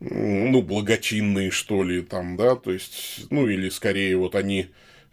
ну, 0.00 0.62
благочинные, 0.62 1.52
что 1.52 1.84
ли, 1.84 2.02
там, 2.02 2.36
да, 2.36 2.56
то 2.56 2.72
есть, 2.72 3.26
ну, 3.30 3.46
или 3.46 3.68
скорее 3.68 4.16
вот 4.16 4.34
они 4.34 4.70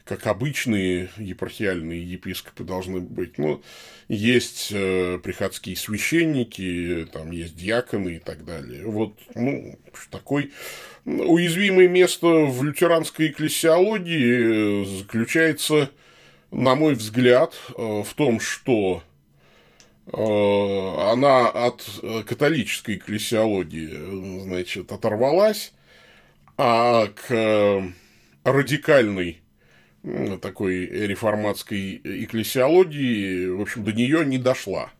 как 0.10 0.26
обычные 0.26 1.12
епархиальные 1.18 2.04
епископы 2.04 2.64
должны 2.64 3.00
быть. 3.00 3.38
Ну, 3.38 3.62
есть 4.08 4.72
э, 4.72 5.20
приходские 5.22 5.76
священники, 5.76 7.08
там 7.14 7.30
есть 7.30 7.56
диаконы 7.56 8.16
и 8.16 8.20
так 8.20 8.44
далее. 8.44 8.88
Вот, 8.88 9.20
ну, 9.36 9.78
такой 10.10 10.52
уязвимое 11.06 11.88
место 11.88 12.26
в 12.26 12.64
лютеранской 12.64 13.28
экклесиологии 13.28 14.82
э, 14.82 14.86
заключается, 14.86 15.92
на 16.50 16.74
мой 16.74 16.96
взгляд, 16.96 17.54
э, 17.78 18.02
в 18.04 18.12
том, 18.16 18.40
что 18.40 19.04
э, 20.08 20.12
она 20.12 21.50
от 21.50 21.88
католической 22.26 22.96
экклесиологии, 22.96 24.42
значит, 24.42 24.92
оторвалась, 24.92 25.72
а 26.58 27.06
к 27.10 27.94
радикальной 28.44 29.42
такой 30.42 30.86
реформатской 30.86 32.02
экклесиологии, 32.04 33.48
в 33.48 33.62
общем, 33.62 33.84
до 33.84 33.92
нее 33.92 34.26
не 34.26 34.38
дошла. 34.38 34.92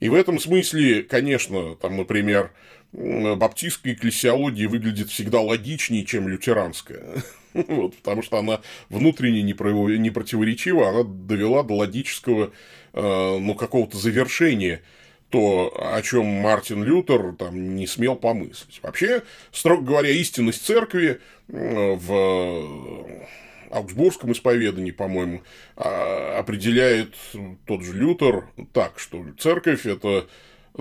И 0.00 0.08
в 0.08 0.14
этом 0.14 0.38
смысле, 0.38 1.02
конечно, 1.02 1.76
там, 1.76 1.96
например, 1.96 2.52
баптистская 2.92 3.94
экклесиология 3.94 4.68
выглядит 4.68 5.08
всегда 5.08 5.40
логичнее, 5.40 6.04
чем 6.04 6.28
лютеранская. 6.28 7.02
Вот, 7.54 7.94
потому 7.94 8.20
что 8.22 8.38
она 8.38 8.62
внутренне 8.88 9.40
не, 9.40 9.54
противоречива, 9.54 10.88
она 10.88 11.04
довела 11.04 11.62
до 11.62 11.74
логического, 11.74 12.50
э, 12.92 13.38
ну, 13.38 13.54
какого-то 13.54 13.96
завершения 13.96 14.82
то, 15.30 15.72
о 15.78 16.02
чем 16.02 16.26
Мартин 16.26 16.82
Лютер 16.82 17.36
там 17.38 17.76
не 17.76 17.86
смел 17.86 18.16
помыслить. 18.16 18.80
Вообще, 18.82 19.22
строго 19.52 19.84
говоря, 19.84 20.10
истинность 20.10 20.66
церкви 20.66 21.20
в 21.46 22.98
Аугсбургском 23.74 24.32
исповедании, 24.32 24.92
по-моему, 24.92 25.42
а, 25.76 26.38
определяет 26.38 27.14
тот 27.66 27.82
же 27.82 27.92
Лютер. 27.92 28.48
Так, 28.72 28.98
что 28.98 29.24
церковь– 29.38 29.84
это 29.86 30.26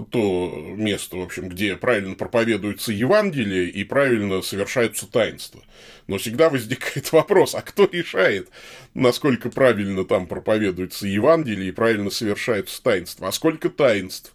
то 0.10 0.74
место, 0.76 1.18
в 1.18 1.22
общем, 1.22 1.50
где 1.50 1.76
правильно 1.76 2.16
проповедуется 2.16 2.92
Евангелие 2.92 3.70
и 3.70 3.84
правильно 3.84 4.42
совершаются 4.42 5.06
таинства. 5.06 5.62
Но 6.08 6.18
всегда 6.18 6.50
возникает 6.50 7.12
вопрос, 7.12 7.54
а 7.56 7.62
кто 7.62 7.86
решает, 7.92 8.50
насколько 8.94 9.50
правильно 9.50 10.04
там 10.04 10.26
проповедуется 10.28 11.08
Евангелие 11.08 11.70
и 11.70 11.72
правильно 11.72 12.10
совершаются 12.10 12.82
таинства? 12.82 13.28
А 13.28 13.32
сколько 13.32 13.70
таинств 13.70 14.34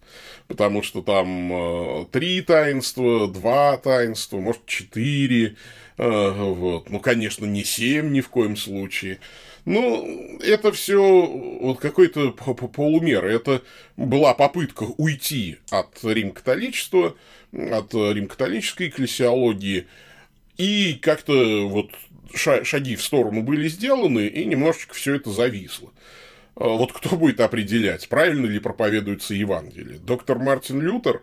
Потому 0.48 0.82
что 0.82 1.02
там 1.02 1.52
э, 1.52 2.06
три 2.10 2.40
таинства, 2.40 3.28
два 3.28 3.76
таинства, 3.76 4.38
может, 4.38 4.64
четыре. 4.64 5.56
Э, 5.98 6.30
вот. 6.32 6.88
Ну, 6.88 7.00
конечно, 7.00 7.44
не 7.44 7.64
семь 7.64 8.12
ни 8.12 8.22
в 8.22 8.30
коем 8.30 8.56
случае. 8.56 9.20
Ну, 9.68 10.38
это 10.40 10.72
все 10.72 11.26
вот 11.60 11.78
какой-то 11.78 12.30
полумер. 12.32 13.26
Это 13.26 13.60
была 13.98 14.32
попытка 14.32 14.84
уйти 14.96 15.58
от 15.68 16.02
рим-католичества, 16.02 17.14
от 17.52 17.92
рим-католической 17.92 18.88
экклесиологии, 18.88 19.86
и 20.56 20.94
как-то 20.94 21.68
вот 21.68 21.90
шаги 22.34 22.96
в 22.96 23.02
сторону 23.02 23.42
были 23.42 23.68
сделаны, 23.68 24.26
и 24.26 24.46
немножечко 24.46 24.94
все 24.94 25.16
это 25.16 25.28
зависло. 25.30 25.92
А 26.56 26.68
вот 26.68 26.94
кто 26.94 27.18
будет 27.18 27.40
определять, 27.40 28.08
правильно 28.08 28.46
ли 28.46 28.60
проповедуется 28.60 29.34
Евангелие? 29.34 29.98
Доктор 29.98 30.38
Мартин 30.38 30.80
Лютер? 30.80 31.20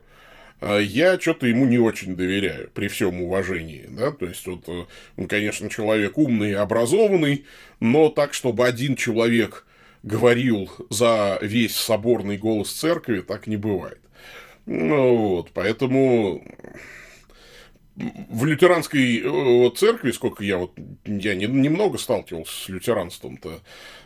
А 0.62 0.80
я 0.80 1.20
что-то 1.20 1.48
ему 1.48 1.66
не 1.66 1.78
очень 1.78 2.16
доверяю, 2.16 2.70
при 2.74 2.88
всем 2.88 3.22
уважении. 3.22 3.86
Да? 3.90 4.12
То 4.12 4.26
есть, 4.26 4.46
вот, 4.48 4.64
э, 4.68 4.86
он, 5.18 5.28
конечно, 5.28 5.70
человек 5.70 6.18
умный 6.18 6.52
и 6.52 6.54
образованный, 6.54 7.46
но 7.80 8.10
так, 8.10 8.34
чтобы 8.34 8.66
один 8.66 8.96
человек 8.96 9.66
говорил 10.04 10.72
за 10.90 11.40
весь 11.42 11.76
соборный 11.76 12.38
голос 12.38 12.72
церкви, 12.72 13.22
так 13.22 13.48
не 13.48 13.58
бывает. 13.58 14.00
Ну, 14.66 15.18
вот, 15.18 15.52
поэтому 15.54 16.44
в 17.96 18.46
лютеранской 18.46 19.22
э, 19.24 19.70
церкви, 19.76 20.12
сколько 20.12 20.44
я 20.44 20.58
вот, 20.58 20.74
я 21.06 21.36
не, 21.36 21.46
немного 21.46 21.98
сталкивался 21.98 22.52
с 22.52 22.70
лютеранством-то, 22.70 23.62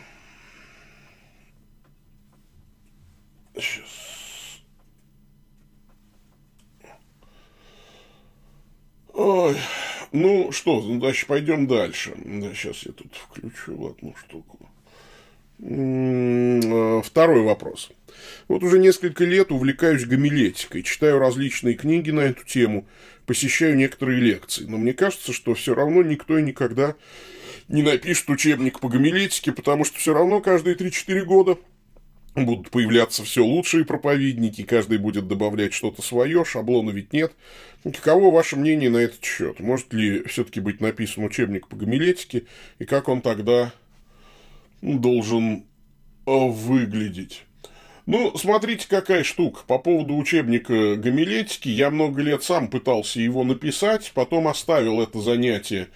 Сейчас. 3.54 4.04
Ой. 9.12 9.57
Ну 10.12 10.52
что, 10.52 10.80
значит, 10.80 11.26
пойдем 11.26 11.66
дальше. 11.66 12.14
Да, 12.16 12.52
сейчас 12.54 12.85
я 12.85 12.92
тут 12.92 13.14
включу 13.14 13.88
одну 13.88 14.14
штуку. 14.16 14.68
М-м, 15.61 17.02
второй 17.02 17.42
вопрос. 17.42 17.90
Вот 18.48 18.62
уже 18.62 18.78
несколько 18.78 19.24
лет 19.24 19.52
увлекаюсь 19.52 20.04
гомилетикой, 20.04 20.83
читаю 20.83 21.18
различные 21.18 21.74
книги 21.74 22.11
на 22.11 22.20
эту 22.20 22.44
тему, 22.44 22.87
посещаю 23.27 23.77
некоторые 23.77 24.21
лекции, 24.21 24.65
но 24.65 24.77
мне 24.77 24.93
кажется, 24.93 25.33
что 25.33 25.55
все 25.55 25.75
равно 25.75 26.03
никто 26.03 26.39
и 26.39 26.43
никогда 26.43 26.95
не 27.69 27.83
напишет 27.83 28.29
учебник 28.29 28.81
по 28.81 28.89
гомилетике, 28.89 29.53
потому 29.53 29.85
что 29.85 29.99
все 29.99 30.13
равно 30.13 30.41
каждые 30.41 30.77
3-4 30.77 31.25
года 31.25 31.59
будут 32.35 32.71
появляться 32.71 33.23
все 33.23 33.45
лучшие 33.45 33.85
проповедники, 33.85 34.63
каждый 34.63 34.99
будет 34.99 35.29
добавлять 35.29 35.73
что-то 35.73 36.03
свое, 36.03 36.45
шаблона 36.45 36.91
ведь 36.91 37.13
нет. 37.13 37.33
Каково 37.85 38.31
ваше 38.31 38.57
мнение 38.57 38.91
на 38.91 38.99
этот 38.99 39.25
счет? 39.25 39.61
Может 39.61 39.93
ли 39.93 40.25
все-таки 40.25 40.61
быть 40.61 40.81
написан 40.81 41.25
учебник 41.25 41.69
по 41.69 41.77
гомилетике, 41.77 42.45
и 42.79 42.85
как 42.85 43.09
он 43.09 43.21
тогда 43.21 43.73
должен 44.83 45.65
э, 46.27 46.31
выглядеть? 46.31 47.45
Ну, 48.07 48.37
смотрите, 48.37 48.87
какая 48.88 49.25
штука. 49.25 49.62
По 49.67 49.79
поводу 49.79 50.17
учебника 50.17 50.97
гомилетики, 50.97 51.69
я 51.69 51.90
много 51.90 52.21
лет 52.21 52.43
сам 52.43 52.69
пытался 52.69 53.21
его 53.21 53.45
написать, 53.45 54.12
потом 54.14 54.47
оставил 54.49 55.01
это 55.01 55.21
занятие 55.21 55.88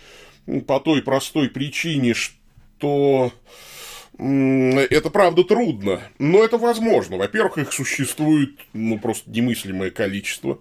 по 0.67 0.81
той 0.81 1.03
простой 1.03 1.51
причине, 1.51 2.15
что 2.15 3.33
это 4.19 5.11
правда 5.11 5.45
трудно, 5.45 6.01
но 6.19 6.43
это 6.43 6.57
возможно. 6.57 7.19
Во-первых, 7.19 7.59
их 7.59 7.73
существует 7.73 8.59
ну, 8.73 8.99
просто 8.99 9.31
немыслимое 9.31 9.91
количество. 9.91 10.61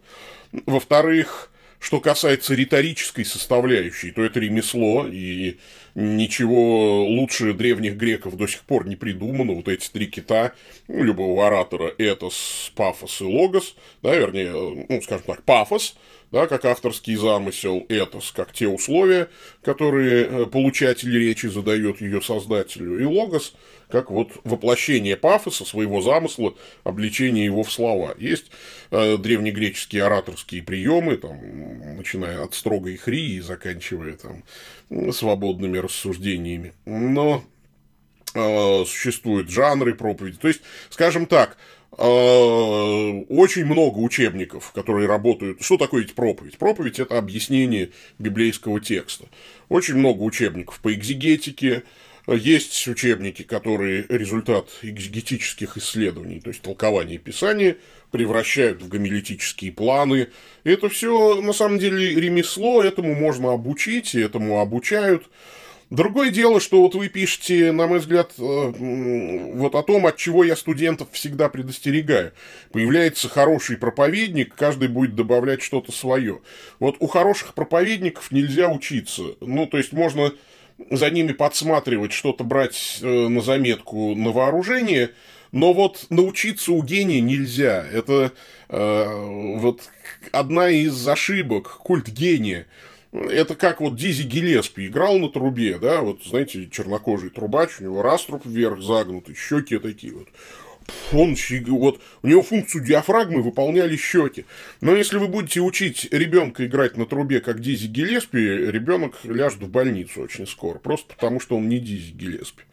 Во-вторых, 0.52 1.52
что 1.80 2.00
касается 2.00 2.54
риторической 2.56 3.24
составляющей, 3.24 4.12
то 4.12 4.24
это 4.24 4.40
ремесло, 4.40 5.08
и 5.08 5.58
ничего 5.98 7.04
лучше 7.06 7.54
древних 7.54 7.96
греков 7.96 8.38
до 8.38 8.46
сих 8.46 8.62
пор 8.62 8.88
не 8.88 8.96
придумано. 8.96 9.54
Вот 9.54 9.68
эти 9.68 9.90
три 9.90 10.06
кита 10.06 10.54
ну, 10.88 11.04
любого 11.04 11.48
оратора– 11.48 11.92
этос, 11.98 12.72
пафос 12.76 13.22
и 13.22 13.24
логос, 13.24 13.76
да, 14.04 14.16
вернее, 14.16 14.52
ну, 14.88 15.02
скажем 15.02 15.26
так, 15.26 15.44
пафос– 15.44 15.96
да, 16.32 16.48
как 16.48 16.66
авторский 16.66 17.16
замысел, 17.16 17.86
этос, 17.88 18.32
как 18.32 18.52
те 18.52 18.68
условия, 18.68 19.30
которые 19.64 20.26
э, 20.26 20.46
получатель 20.46 21.18
речи 21.18 21.48
задает 21.48 22.02
ее 22.02 22.22
создателю, 22.22 23.00
и 23.00 23.06
логос, 23.06 23.54
как 23.90 24.12
вот 24.12 24.32
воплощение 24.44 25.16
пафоса, 25.16 25.64
своего 25.64 26.02
замысла, 26.02 26.54
обличение 26.84 27.46
его 27.46 27.64
в 27.64 27.72
слова. 27.72 28.14
Есть 28.18 28.52
э, 28.92 29.18
древнегреческие 29.18 30.04
ораторские 30.04 30.64
приемы, 30.64 31.16
там, 31.16 31.96
начиная 31.96 32.44
от 32.44 32.54
строгой 32.54 32.98
хрии 32.98 33.40
заканчивая 33.40 34.18
там, 34.18 34.44
свободными 35.12 35.78
рассуждениями. 35.78 36.74
Но 36.86 37.44
э, 38.34 38.84
существуют 38.86 39.50
жанры 39.50 39.96
проповеди. 39.96 40.38
То 40.38 40.48
есть, 40.48 40.62
скажем 40.90 41.26
так, 41.26 41.58
Э, 42.00 43.24
очень 43.30 43.66
много 43.66 43.98
учебников, 44.00 44.72
которые 44.72 45.08
работают. 45.08 45.64
Что 45.64 45.78
такое 45.78 46.02
ведь 46.02 46.14
проповедь? 46.14 46.58
Проповедь– 46.58 47.00
это 47.00 47.18
объяснение 47.18 47.90
библейского 48.20 48.80
текста. 48.80 49.26
Очень 49.70 49.96
много 49.96 50.22
учебников 50.22 50.80
по 50.80 50.94
экзегетике, 50.94 51.84
есть 52.36 52.88
учебники, 52.88 53.44
которые 53.44 54.06
результат 54.10 54.70
экзегетических 54.82 55.78
исследований, 55.78 56.42
то 56.42 56.50
есть 56.50 56.62
толкования 56.62 57.18
Писания, 57.18 57.78
превращают 58.12 58.82
в 58.82 58.88
гомилетические 58.88 59.72
планы. 59.72 60.28
это 60.64 60.90
все, 60.90 61.42
на 61.42 61.54
самом 61.54 61.80
деле, 61.80 62.16
ремесло, 62.16 62.84
этому 62.84 63.16
можно 63.16 63.54
обучить, 63.54 64.16
и 64.16 64.20
этому 64.20 64.60
обучают. 64.60 65.30
Другое 65.90 66.32
дело, 66.32 66.60
что 66.60 66.82
вот 66.82 66.96
вы 66.96 67.08
пишете, 67.08 67.72
на 67.72 67.88
мой 67.88 68.00
взгляд, 68.00 68.34
э, 68.38 68.42
вот 68.42 69.74
о 69.74 69.84
том, 69.84 70.06
от 70.06 70.18
чего 70.18 70.44
я 70.44 70.58
студентов 70.58 71.08
всегда 71.14 71.48
предостерегаю. 71.48 72.34
Появляется 72.74 73.30
хороший 73.30 73.78
проповедник, 73.78 74.54
каждый 74.54 74.90
будет 74.90 75.16
добавлять 75.16 75.62
что-то 75.62 75.94
свое. 75.94 76.42
Вот 76.80 76.98
у 77.00 77.08
хороших 77.08 77.54
проповедников 77.54 78.32
нельзя 78.32 78.68
учиться. 78.68 79.24
Ну, 79.40 79.66
то 79.66 79.78
есть 79.78 79.94
можно 79.94 80.34
за 80.90 81.10
ними 81.10 81.32
подсматривать, 81.32 82.14
что-то 82.14 82.44
брать 82.44 83.00
э, 83.02 83.28
на 83.28 83.42
заметку 83.42 84.16
на 84.16 84.32
вооружение, 84.32 85.12
но 85.52 85.74
вот 85.74 86.08
научиться 86.10 86.72
у 86.72 86.84
гения 86.84 87.22
нельзя. 87.22 87.86
Это 87.92 88.32
э, 88.70 89.56
вот 89.58 89.82
одна 90.32 90.70
из 90.70 91.08
ошибок, 91.08 91.78
культ 91.78 92.10
гения. 92.10 92.68
Это 93.12 93.56
как 93.56 93.80
вот 93.80 93.96
Дизи 93.96 94.24
Гелеспи 94.24 94.88
играл 94.88 95.18
на 95.18 95.30
трубе, 95.30 95.80
да, 95.80 96.02
вот, 96.02 96.24
знаете, 96.24 96.70
чернокожий 96.70 97.30
трубач, 97.30 97.80
у 97.80 97.84
него 97.84 98.02
раструб 98.02 98.46
вверх 98.46 98.82
загнутый, 98.82 99.34
щеки 99.34 99.78
такие 99.78 100.14
вот. 100.14 100.28
Он, 101.12 101.36
вот, 101.68 102.02
у 102.22 102.28
него 102.28 102.42
функцию 102.42 102.84
диафрагмы 102.84 103.42
выполняли 103.42 103.96
щеки. 103.96 104.46
Но 104.82 104.96
если 104.96 105.18
вы 105.18 105.28
будете 105.28 105.62
учить 105.62 106.08
ребенка 106.12 106.66
играть 106.66 106.98
на 106.98 107.06
трубе, 107.06 107.40
как 107.40 107.60
Дизи 107.60 107.88
Гелеспи, 107.88 108.38
ребенок 108.38 109.16
ляжет 109.24 109.62
в 109.62 109.70
больницу 109.70 110.22
очень 110.22 110.48
скоро, 110.48 110.80
просто 110.80 111.14
потому 111.14 111.40
что 111.40 111.58
он 111.58 111.68
не 111.68 111.80
Дизи 111.80 112.12
Гелеспи. 112.12 112.64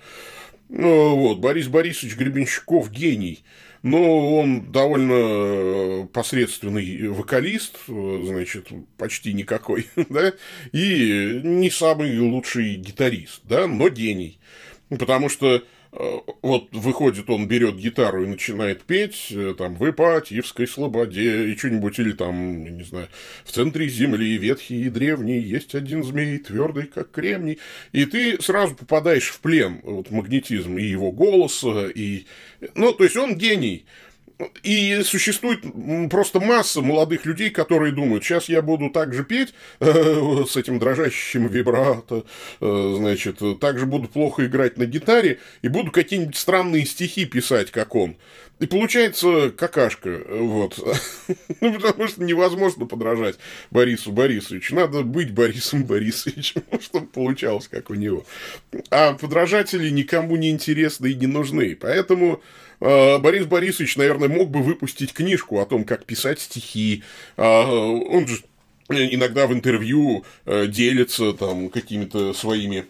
Ну, 0.68 1.16
вот, 1.16 1.38
Борис 1.38 1.68
Борисович 1.68 2.16
Гребенщиков 2.16 2.90
гений 2.90 3.44
но 3.84 4.38
он 4.38 4.72
довольно 4.72 5.12
э, 5.12 6.06
посредственный 6.10 7.06
вокалист, 7.08 7.76
э, 7.86 8.22
значит, 8.24 8.68
почти 8.96 9.34
никакой, 9.34 9.88
да, 10.08 10.32
и 10.72 11.40
не 11.44 11.70
самый 11.70 12.18
лучший 12.18 12.76
гитарист, 12.76 13.42
да, 13.44 13.66
но 13.66 13.90
гений. 13.90 14.38
Потому 14.88 15.28
что 15.28 15.62
вот 16.42 16.68
выходит, 16.72 17.30
он 17.30 17.46
берет 17.46 17.76
гитару 17.76 18.24
и 18.24 18.26
начинает 18.26 18.82
петь, 18.82 19.28
э, 19.30 19.54
там, 19.56 19.76
в 19.76 19.88
Ипатьевской 19.88 20.66
слободе, 20.66 21.46
и 21.46 21.56
что-нибудь, 21.56 21.98
или 21.98 22.12
там, 22.12 22.76
не 22.76 22.82
знаю, 22.82 23.08
в 23.44 23.52
центре 23.52 23.88
земли, 23.88 24.36
ветхий 24.36 24.86
и 24.86 24.90
древний, 24.90 25.38
есть 25.38 25.74
один 25.74 26.02
змей, 26.02 26.38
твердый, 26.38 26.86
как 26.86 27.12
кремний, 27.12 27.58
и 27.92 28.06
ты 28.06 28.42
сразу 28.42 28.74
попадаешь 28.74 29.28
в 29.28 29.40
плен, 29.40 29.80
вот, 29.84 30.10
магнетизм 30.10 30.76
и 30.78 30.82
его 30.82 31.12
голоса, 31.12 31.88
и, 31.88 32.24
ну, 32.74 32.92
то 32.92 33.04
есть 33.04 33.16
он 33.16 33.36
гений, 33.36 33.86
и 34.62 35.02
существует 35.04 35.60
просто 36.10 36.40
масса 36.40 36.80
молодых 36.80 37.24
людей, 37.24 37.50
которые 37.50 37.92
думают, 37.92 38.24
сейчас 38.24 38.48
я 38.48 38.62
буду 38.62 38.90
так 38.90 39.14
же 39.14 39.24
петь 39.24 39.54
э, 39.80 40.44
с 40.48 40.56
этим 40.56 40.78
дрожащим 40.78 41.46
вибрато, 41.46 42.24
э, 42.60 42.94
значит, 42.96 43.40
также 43.60 43.86
буду 43.86 44.08
плохо 44.08 44.46
играть 44.46 44.76
на 44.76 44.86
гитаре 44.86 45.38
и 45.62 45.68
буду 45.68 45.90
какие-нибудь 45.90 46.36
странные 46.36 46.84
стихи 46.84 47.26
писать, 47.26 47.70
как 47.70 47.94
он. 47.94 48.16
И 48.60 48.66
получается 48.66 49.50
какашка, 49.50 50.20
вот. 50.28 50.78
ну, 51.60 51.74
потому 51.74 52.06
что 52.06 52.22
невозможно 52.22 52.86
подражать 52.86 53.36
Борису 53.72 54.12
Борисовичу. 54.12 54.76
Надо 54.76 55.02
быть 55.02 55.32
Борисом 55.32 55.84
Борисовичем, 55.84 56.62
чтобы 56.80 57.06
получалось, 57.08 57.66
как 57.68 57.90
у 57.90 57.94
него. 57.94 58.24
А 58.90 59.14
подражатели 59.14 59.90
никому 59.90 60.36
не 60.36 60.50
интересны 60.50 61.08
и 61.08 61.14
не 61.14 61.26
нужны. 61.26 61.76
Поэтому 61.78 62.34
э, 62.34 62.73
Борис 62.84 63.46
Борисович, 63.46 63.96
наверное, 63.96 64.28
мог 64.28 64.50
бы 64.50 64.62
выпустить 64.62 65.12
книжку 65.12 65.60
о 65.60 65.66
том, 65.66 65.84
как 65.84 66.04
писать 66.04 66.40
стихи. 66.40 67.02
Э, 67.36 67.42
он 67.42 68.26
же 68.26 68.42
иногда 68.88 69.46
в 69.46 69.52
интервью 69.52 70.24
э, 70.44 70.66
делится 70.66 71.32
там 71.32 71.70
какими-то 71.70 72.34
своими 72.34 72.84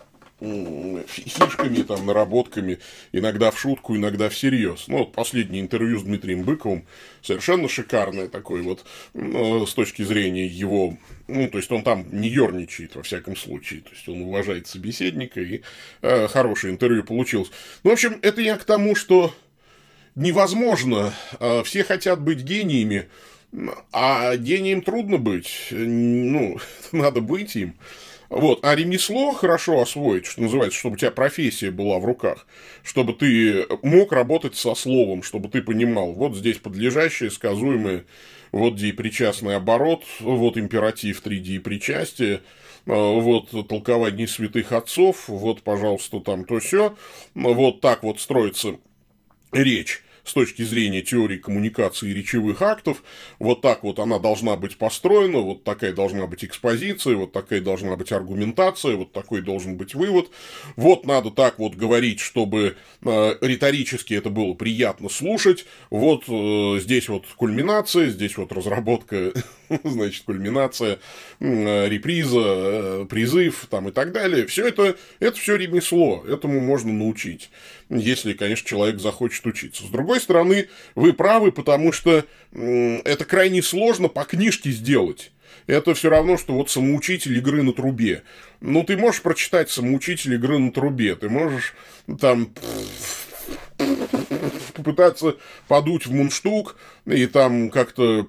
фишками, 1.06 1.82
там, 1.82 2.06
наработками, 2.06 2.78
иногда 3.12 3.50
в 3.50 3.58
шутку, 3.58 3.96
иногда 3.96 4.28
всерьез. 4.28 4.88
Ну, 4.88 4.98
вот 4.98 5.12
последнее 5.12 5.62
интервью 5.62 5.98
с 5.98 6.02
Дмитрием 6.02 6.42
Быковым 6.42 6.84
совершенно 7.22 7.68
шикарное 7.68 8.28
такое 8.28 8.62
вот 8.62 8.84
с 9.14 9.74
точки 9.74 10.02
зрения 10.02 10.46
его, 10.46 10.98
ну, 11.28 11.48
то 11.48 11.58
есть 11.58 11.70
он 11.70 11.82
там 11.82 12.06
не 12.10 12.28
ерничает 12.28 12.96
во 12.96 13.02
всяком 13.02 13.36
случае, 13.36 13.82
то 13.82 13.90
есть 13.90 14.08
он 14.08 14.22
уважает 14.22 14.66
собеседника, 14.66 15.40
и 15.40 15.62
э, 16.02 16.26
хорошее 16.28 16.72
интервью 16.74 17.04
получилось. 17.04 17.50
Ну, 17.82 17.90
в 17.90 17.92
общем, 17.92 18.18
это 18.20 18.42
я 18.42 18.56
к 18.56 18.64
тому, 18.64 18.94
что 18.94 19.32
невозможно, 20.14 21.12
э, 21.40 21.62
все 21.64 21.84
хотят 21.84 22.20
быть 22.20 22.40
гениями, 22.42 23.08
а 23.92 24.36
гением 24.36 24.82
трудно 24.82 25.18
быть, 25.18 25.68
ну, 25.70 26.58
надо 26.92 27.20
быть 27.20 27.56
им. 27.56 27.74
Вот. 28.30 28.60
А 28.64 28.74
ремесло 28.74 29.32
хорошо 29.32 29.80
освоить, 29.80 30.26
что 30.26 30.42
называется, 30.42 30.78
чтобы 30.78 30.94
у 30.94 30.98
тебя 30.98 31.10
профессия 31.10 31.70
была 31.70 31.98
в 31.98 32.04
руках, 32.04 32.46
чтобы 32.82 33.12
ты 33.12 33.66
мог 33.82 34.12
работать 34.12 34.56
со 34.56 34.74
словом, 34.74 35.22
чтобы 35.22 35.48
ты 35.48 35.62
понимал, 35.62 36.12
вот 36.12 36.34
здесь 36.34 36.58
подлежащее, 36.58 37.30
сказуемое, 37.30 38.04
вот 38.50 38.74
где 38.74 38.88
и 38.88 38.92
причастный 38.92 39.56
оборот, 39.56 40.04
вот 40.20 40.56
императив 40.56 41.22
3D 41.24 41.56
и 41.56 41.58
причастие, 41.58 42.40
а, 42.86 43.20
вот 43.20 43.50
толкование 43.68 44.26
святых 44.26 44.72
отцов, 44.72 45.28
вот, 45.28 45.62
пожалуйста, 45.62 46.20
там 46.20 46.44
то 46.44 46.58
все, 46.58 46.96
вот 47.34 47.80
так 47.80 48.02
вот 48.02 48.20
строится 48.20 48.78
речь 49.54 50.02
с 50.24 50.32
точки 50.32 50.62
зрения 50.62 51.02
теории 51.02 51.36
коммуникации 51.36 52.12
речевых 52.12 52.62
актов, 52.62 53.02
вот 53.38 53.60
так 53.60 53.82
вот 53.82 53.98
она 53.98 54.18
должна 54.18 54.56
быть 54.56 54.78
построена, 54.78 55.38
вот 55.38 55.64
такая 55.64 55.92
должна 55.92 56.26
быть 56.26 56.44
экспозиция, 56.44 57.14
вот 57.14 57.32
такая 57.32 57.60
должна 57.60 57.94
быть 57.96 58.10
аргументация, 58.10 58.96
вот 58.96 59.12
такой 59.12 59.42
должен 59.42 59.76
быть 59.76 59.94
вывод, 59.94 60.30
вот 60.76 61.06
надо 61.06 61.30
так 61.30 61.58
вот 61.58 61.74
говорить, 61.74 62.20
чтобы 62.20 62.76
э, 63.02 63.34
риторически 63.40 64.14
это 64.14 64.30
было 64.30 64.54
приятно 64.54 65.10
слушать, 65.10 65.66
вот 65.90 66.24
э, 66.28 66.80
здесь 66.80 67.08
вот 67.08 67.26
кульминация, 67.36 68.08
здесь 68.08 68.38
вот 68.38 68.50
разработка, 68.52 69.32
значит, 69.84 70.24
кульминация, 70.24 71.00
э, 71.40 71.88
реприза, 71.88 72.40
э, 72.40 73.06
призыв 73.10 73.66
там 73.68 73.90
и 73.90 73.92
так 73.92 74.12
далее, 74.12 74.46
все 74.46 74.68
это, 74.68 74.96
это 75.20 75.38
все 75.38 75.56
ремесло, 75.56 76.24
этому 76.26 76.60
можно 76.60 76.92
научить 76.94 77.50
если, 77.88 78.32
конечно, 78.32 78.68
человек 78.68 79.00
захочет 79.00 79.46
учиться. 79.46 79.84
С 79.84 79.88
другой 79.88 80.20
стороны, 80.20 80.68
вы 80.94 81.12
правы, 81.12 81.52
потому 81.52 81.92
что 81.92 82.24
это 82.52 83.24
крайне 83.24 83.62
сложно 83.62 84.08
по 84.08 84.24
книжке 84.24 84.70
сделать. 84.70 85.32
Это 85.66 85.94
все 85.94 86.10
равно, 86.10 86.36
что 86.36 86.54
вот 86.54 86.70
самоучитель 86.70 87.38
игры 87.38 87.62
на 87.62 87.72
трубе. 87.72 88.22
Ну, 88.60 88.84
ты 88.84 88.96
можешь 88.96 89.22
прочитать 89.22 89.70
самоучитель 89.70 90.34
игры 90.34 90.58
на 90.58 90.72
трубе, 90.72 91.14
ты 91.14 91.28
можешь 91.28 91.74
там 92.20 92.52
попытаться 94.74 95.36
подуть 95.68 96.06
в 96.06 96.12
мундштук 96.12 96.76
и 97.06 97.26
там 97.26 97.70
как-то 97.70 98.28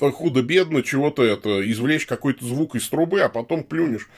худо-бедно 0.00 0.82
чего-то 0.82 1.22
это, 1.22 1.70
извлечь 1.70 2.06
какой-то 2.06 2.44
звук 2.44 2.74
из 2.74 2.88
трубы, 2.88 3.20
а 3.20 3.28
потом 3.28 3.62
плюнешь. 3.62 4.08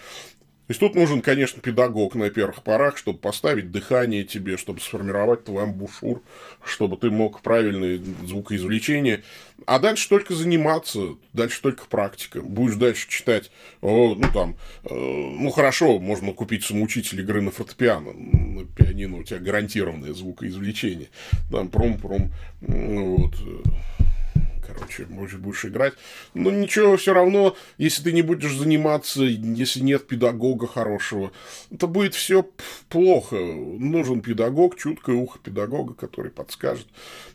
То 0.71 0.73
есть 0.73 0.81
тут 0.83 0.95
нужен, 0.95 1.21
конечно, 1.21 1.61
педагог 1.61 2.15
на 2.15 2.31
первых 2.31 2.63
порах, 2.63 2.97
чтобы 2.97 3.19
поставить 3.19 3.73
дыхание 3.73 4.23
тебе, 4.23 4.57
чтобы 4.57 4.81
сформировать 4.81 5.43
твой 5.43 5.65
амбушюр, 5.65 6.23
чтобы 6.65 6.97
ты 6.97 7.11
мог 7.11 7.43
правильное 7.43 7.99
звукоизвлечение. 8.25 9.25
А 9.67 9.81
дальше 9.81 10.09
только 10.09 10.33
заниматься, 10.33 11.17
дальше 11.33 11.61
только 11.61 11.87
практика. 11.87 12.41
Будешь 12.41 12.77
дальше 12.77 13.09
читать, 13.09 13.51
ну 13.83 14.23
там, 14.33 14.55
э, 14.85 14.95
ну 14.95 15.51
хорошо, 15.51 15.99
можно 15.99 16.33
купить 16.33 16.65
самоучитель 16.65 17.21
игры 17.21 17.43
на 17.43 17.51
фортепиано, 17.51 18.13
на 18.13 18.65
пианино 18.65 19.17
у 19.17 19.25
тебя 19.25 19.41
гарантированное 19.41 20.15
звукоизвлечение. 20.15 21.09
Там 21.51 21.69
пром-пром, 21.69 22.31
ну, 22.61 23.17
вот 23.17 23.35
короче, 24.75 25.07
может, 25.09 25.41
будешь 25.41 25.65
играть. 25.65 25.95
Но 26.35 26.51
ничего, 26.51 26.97
все 26.97 27.13
равно, 27.13 27.57
если 27.79 28.03
ты 28.03 28.13
не 28.13 28.23
будешь 28.23 28.55
заниматься, 28.55 29.23
если 29.23 29.81
нет 29.81 30.07
педагога 30.07 30.67
хорошего, 30.67 31.33
это 31.71 31.87
будет 31.87 32.15
все 32.15 32.49
плохо. 32.89 33.37
Нужен 33.37 34.21
педагог, 34.21 34.77
чуткое 34.77 35.17
ухо 35.17 35.39
педагога, 35.39 35.95
который 35.95 36.31
подскажет. 36.31 36.87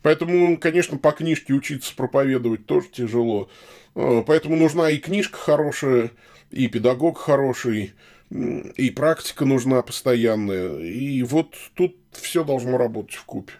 Поэтому, 0.01 0.57
конечно, 0.57 0.97
по 0.97 1.11
книжке 1.11 1.53
учиться 1.53 1.95
проповедовать 1.95 2.65
тоже 2.65 2.87
тяжело. 2.89 3.49
Э, 3.95 4.23
поэтому 4.25 4.55
нужна 4.55 4.89
и 4.89 4.97
книжка 4.97 5.37
хорошая, 5.37 6.11
и 6.51 6.67
педагог 6.67 7.17
хороший, 7.17 7.93
и 8.29 8.89
практика 8.89 9.45
нужна 9.45 9.81
постоянная. 9.81 10.79
И 10.79 11.21
вот 11.23 11.55
тут 11.75 11.95
все 12.11 12.43
должно 12.43 12.77
работать 12.77 13.15
в 13.15 13.25
купе. 13.25 13.53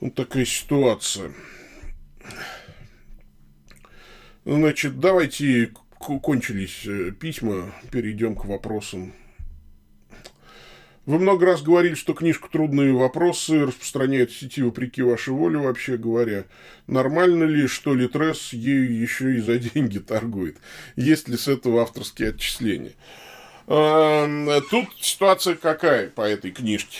Вот 0.00 0.14
такая 0.14 0.44
ситуация. 0.44 1.32
Значит, 4.44 4.98
давайте 4.98 5.72
кончились 5.98 6.86
э, 6.86 7.10
письма, 7.10 7.72
перейдем 7.90 8.34
к 8.34 8.46
вопросам. 8.46 9.12
Вы 11.08 11.18
много 11.18 11.46
раз 11.46 11.62
говорили, 11.62 11.94
что 11.94 12.12
книжку 12.12 12.50
«Трудные 12.50 12.92
вопросы» 12.92 13.64
распространяют 13.64 14.30
в 14.30 14.38
сети 14.38 14.60
вопреки 14.60 15.00
вашей 15.00 15.32
воле, 15.32 15.58
вообще 15.58 15.96
говоря. 15.96 16.44
Нормально 16.86 17.44
ли, 17.44 17.66
что 17.66 17.94
Литрес 17.94 18.52
ею 18.52 18.94
еще 18.94 19.36
и 19.36 19.40
за 19.40 19.58
деньги 19.58 20.00
торгует? 20.00 20.58
Есть 20.96 21.28
ли 21.28 21.38
с 21.38 21.48
этого 21.48 21.80
авторские 21.80 22.28
отчисления? 22.28 22.92
Эм, 23.68 24.50
тут 24.70 24.88
ситуация 25.00 25.54
какая 25.54 26.10
по 26.10 26.20
этой 26.20 26.50
книжке? 26.50 26.98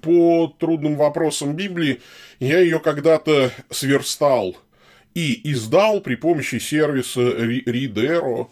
По 0.00 0.54
трудным 0.58 0.96
вопросам 0.96 1.54
Библии 1.54 2.00
я 2.40 2.58
ее 2.60 2.80
когда-то 2.80 3.52
сверстал 3.70 4.56
и 5.14 5.40
издал 5.52 6.00
при 6.00 6.14
помощи 6.14 6.58
сервиса 6.58 7.20
readero.ru. 7.20 8.48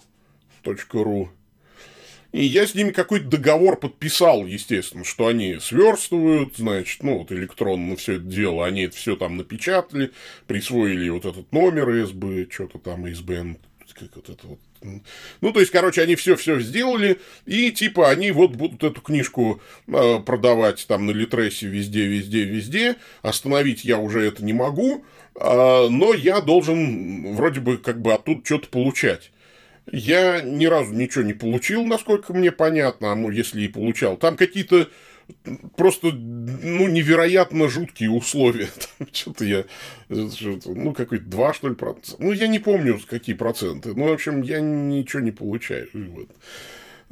И 2.33 2.45
я 2.47 2.66
с 2.66 2.75
ними 2.75 2.90
какой-то 2.92 3.27
договор 3.27 3.79
подписал, 3.79 4.47
естественно, 4.47 5.05
что 5.05 5.27
они 5.27 5.59
сверстывают, 5.61 6.57
значит, 6.57 7.03
ну, 7.03 7.18
вот 7.18 7.31
электронно 7.31 7.95
все 7.97 8.14
это 8.14 8.25
дело, 8.25 8.64
они 8.66 8.85
это 8.85 8.97
все 8.97 9.16
там 9.16 9.37
напечатали, 9.37 10.12
присвоили 10.47 11.11
вот 11.11 11.27
этот 11.27 11.53
номер 11.53 12.07
СБ, 12.07 12.47
что-то 12.51 12.79
там 12.79 13.07
СБН, 13.14 13.59
как 13.92 14.16
вот 14.16 14.29
это 14.31 14.47
вот. 14.47 14.59
Ну, 15.40 15.53
то 15.53 15.61
есть, 15.61 15.73
короче, 15.73 16.03
они 16.03 16.16
все-все 16.16 16.61
сделали, 16.61 17.21
и 17.47 17.71
типа 17.71 18.11
они 18.11 18.31
вот 18.31 18.53
будут 18.53 18.83
эту 18.83 19.01
книжку 19.01 19.61
э, 19.88 20.18
продавать 20.21 20.87
там 20.87 21.07
на 21.07 21.11
Литресе 21.11 21.66
везде, 21.66 22.07
везде, 22.07 22.45
везде. 22.45 22.97
Остановить 23.23 23.85
я 23.85 23.99
уже 23.99 24.27
это 24.27 24.45
не 24.45 24.53
могу, 24.53 25.05
э, 25.35 25.88
но 25.88 26.14
я 26.14 26.40
должен 26.40 27.35
вроде 27.35 27.61
бы 27.61 27.79
как 27.79 28.01
бы 28.01 28.12
оттуда 28.12 28.40
что-то 28.45 28.68
получать. 28.68 29.31
Я 29.90 30.42
ни 30.42 30.66
разу 30.66 30.92
ничего 30.92 31.25
не 31.25 31.33
получил, 31.33 31.85
насколько 31.85 32.33
мне 32.33 32.53
понятно, 32.53 33.12
а 33.12 33.14
ну, 33.16 33.31
если 33.31 33.62
и 33.62 33.68
получал. 33.68 34.16
Там 34.16 34.37
какие-то 34.37 34.88
просто, 35.77 36.13
ну, 36.13 36.89
невероятно 36.89 37.69
жуткие 37.69 38.11
условия. 38.11 38.69
Что-то 39.13 39.45
я, 39.45 39.65
ну, 40.09 40.93
какой-то 40.93 41.25
2, 41.25 41.55
что 41.55 41.69
ли, 41.69 41.75
процента. 41.75 42.23
Ну, 42.23 42.33
я 42.33 42.47
не 42.47 42.59
помню, 42.59 43.01
какие 43.09 43.35
проценты. 43.35 43.95
Ну, 43.95 44.09
в 44.09 44.13
общем, 44.13 44.43
я 44.43 44.61
ничего 44.61 45.21
не 45.21 45.33
получаю. 45.33 45.89
Вот. 45.93 46.29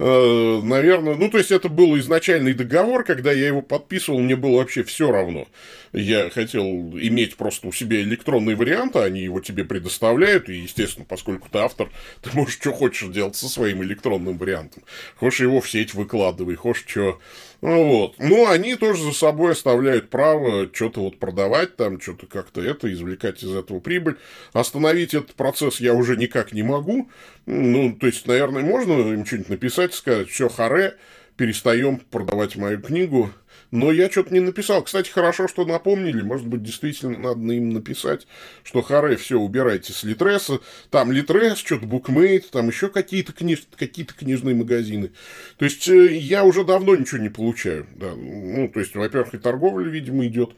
Э, 0.03 0.61
наверное, 0.63 1.15
ну, 1.15 1.29
то 1.29 1.37
есть, 1.37 1.51
это 1.51 1.69
был 1.69 1.99
изначальный 1.99 2.55
договор, 2.55 3.05
когда 3.05 3.33
я 3.33 3.49
его 3.49 3.61
подписывал, 3.61 4.21
мне 4.21 4.35
было 4.35 4.57
вообще 4.57 4.83
все 4.83 5.11
равно. 5.13 5.47
Я 5.93 6.31
хотел 6.31 6.65
иметь 6.65 7.37
просто 7.37 7.69
у 7.69 7.73
себя 7.73 8.01
электронный 8.01 8.55
вариант, 8.55 8.97
а 8.97 9.05
они 9.05 9.23
его 9.23 9.41
тебе 9.41 9.65
предоставляют, 9.65 10.49
и, 10.49 10.55
естественно, 10.55 11.07
поскольку 11.09 11.49
ты 11.51 11.59
автор, 11.59 11.91
ты 12.23 12.31
можешь 12.33 12.55
что 12.55 12.73
хочешь 12.73 13.09
делать 13.09 13.37
со 13.37 13.49
своим 13.49 13.83
электронным 13.83 14.39
вариантом. 14.39 14.83
Хочешь 15.17 15.41
его 15.41 15.61
в 15.61 15.69
сеть 15.69 15.95
выкладывай, 15.95 16.55
хочешь 16.55 16.85
что 16.87 17.19
ну, 17.63 17.85
вот. 17.85 18.15
Ну, 18.19 18.49
они 18.49 18.75
тоже 18.75 19.03
за 19.03 19.13
собой 19.13 19.53
оставляют 19.53 20.09
право 20.09 20.69
что-то 20.73 21.01
вот 21.03 21.19
продавать, 21.19 21.77
там, 21.77 22.01
что-то 22.01 22.27
как-то 22.27 22.63
это, 22.63 22.91
извлекать 22.91 23.43
из 23.43 23.55
этого 23.55 23.81
прибыль. 23.81 24.17
Остановить 24.55 25.13
этот 25.13 25.35
процесс 25.35 25.79
я 25.79 25.93
уже 25.93 26.17
никак 26.17 26.53
не 26.53 26.63
могу. 26.63 27.11
Ну, 27.45 27.95
то 27.95 28.07
есть, 28.07 28.27
наверное, 28.27 28.63
можно 28.63 28.93
им 29.13 29.27
что-нибудь 29.27 29.51
написать, 29.51 29.93
сказать, 29.93 30.31
все, 30.31 30.49
харе, 30.49 30.97
перестаем 31.37 31.99
продавать 31.99 32.57
мою 32.57 32.81
книгу, 32.81 33.31
но 33.71 33.93
я 33.93 34.11
что-то 34.11 34.33
не 34.35 34.41
написал. 34.41 34.83
Кстати, 34.83 35.11
хорошо, 35.11 35.49
что 35.49 35.65
напомнили. 35.65 36.23
Может 36.23 36.47
быть, 36.47 36.63
действительно 36.63 37.19
надо 37.19 37.41
им 37.53 37.71
написать, 37.71 38.27
что 38.65 38.83
харе, 38.83 39.17
все, 39.17 39.39
убирайте 39.39 39.93
с 39.93 40.03
Литреса. 40.03 40.61
Там 40.91 41.13
Литрес, 41.13 41.59
что-то 41.59 41.87
букмейт, 41.87 42.51
там 42.51 42.69
еще 42.69 42.89
какие-то 42.89 43.33
книж... 43.33 43.67
какие 43.77 44.05
книжные 44.05 44.55
магазины. 44.55 45.11
То 45.57 45.65
есть, 45.65 45.89
э, 45.89 46.17
я 46.17 46.45
уже 46.45 46.65
давно 46.65 46.97
ничего 46.97 47.21
не 47.21 47.29
получаю. 47.29 47.87
Да. 47.97 48.13
Ну, 48.15 48.69
то 48.69 48.81
есть, 48.81 48.95
во-первых, 48.95 49.35
и 49.35 49.39
торговля, 49.39 49.89
видимо, 49.89 50.27
идет 50.27 50.51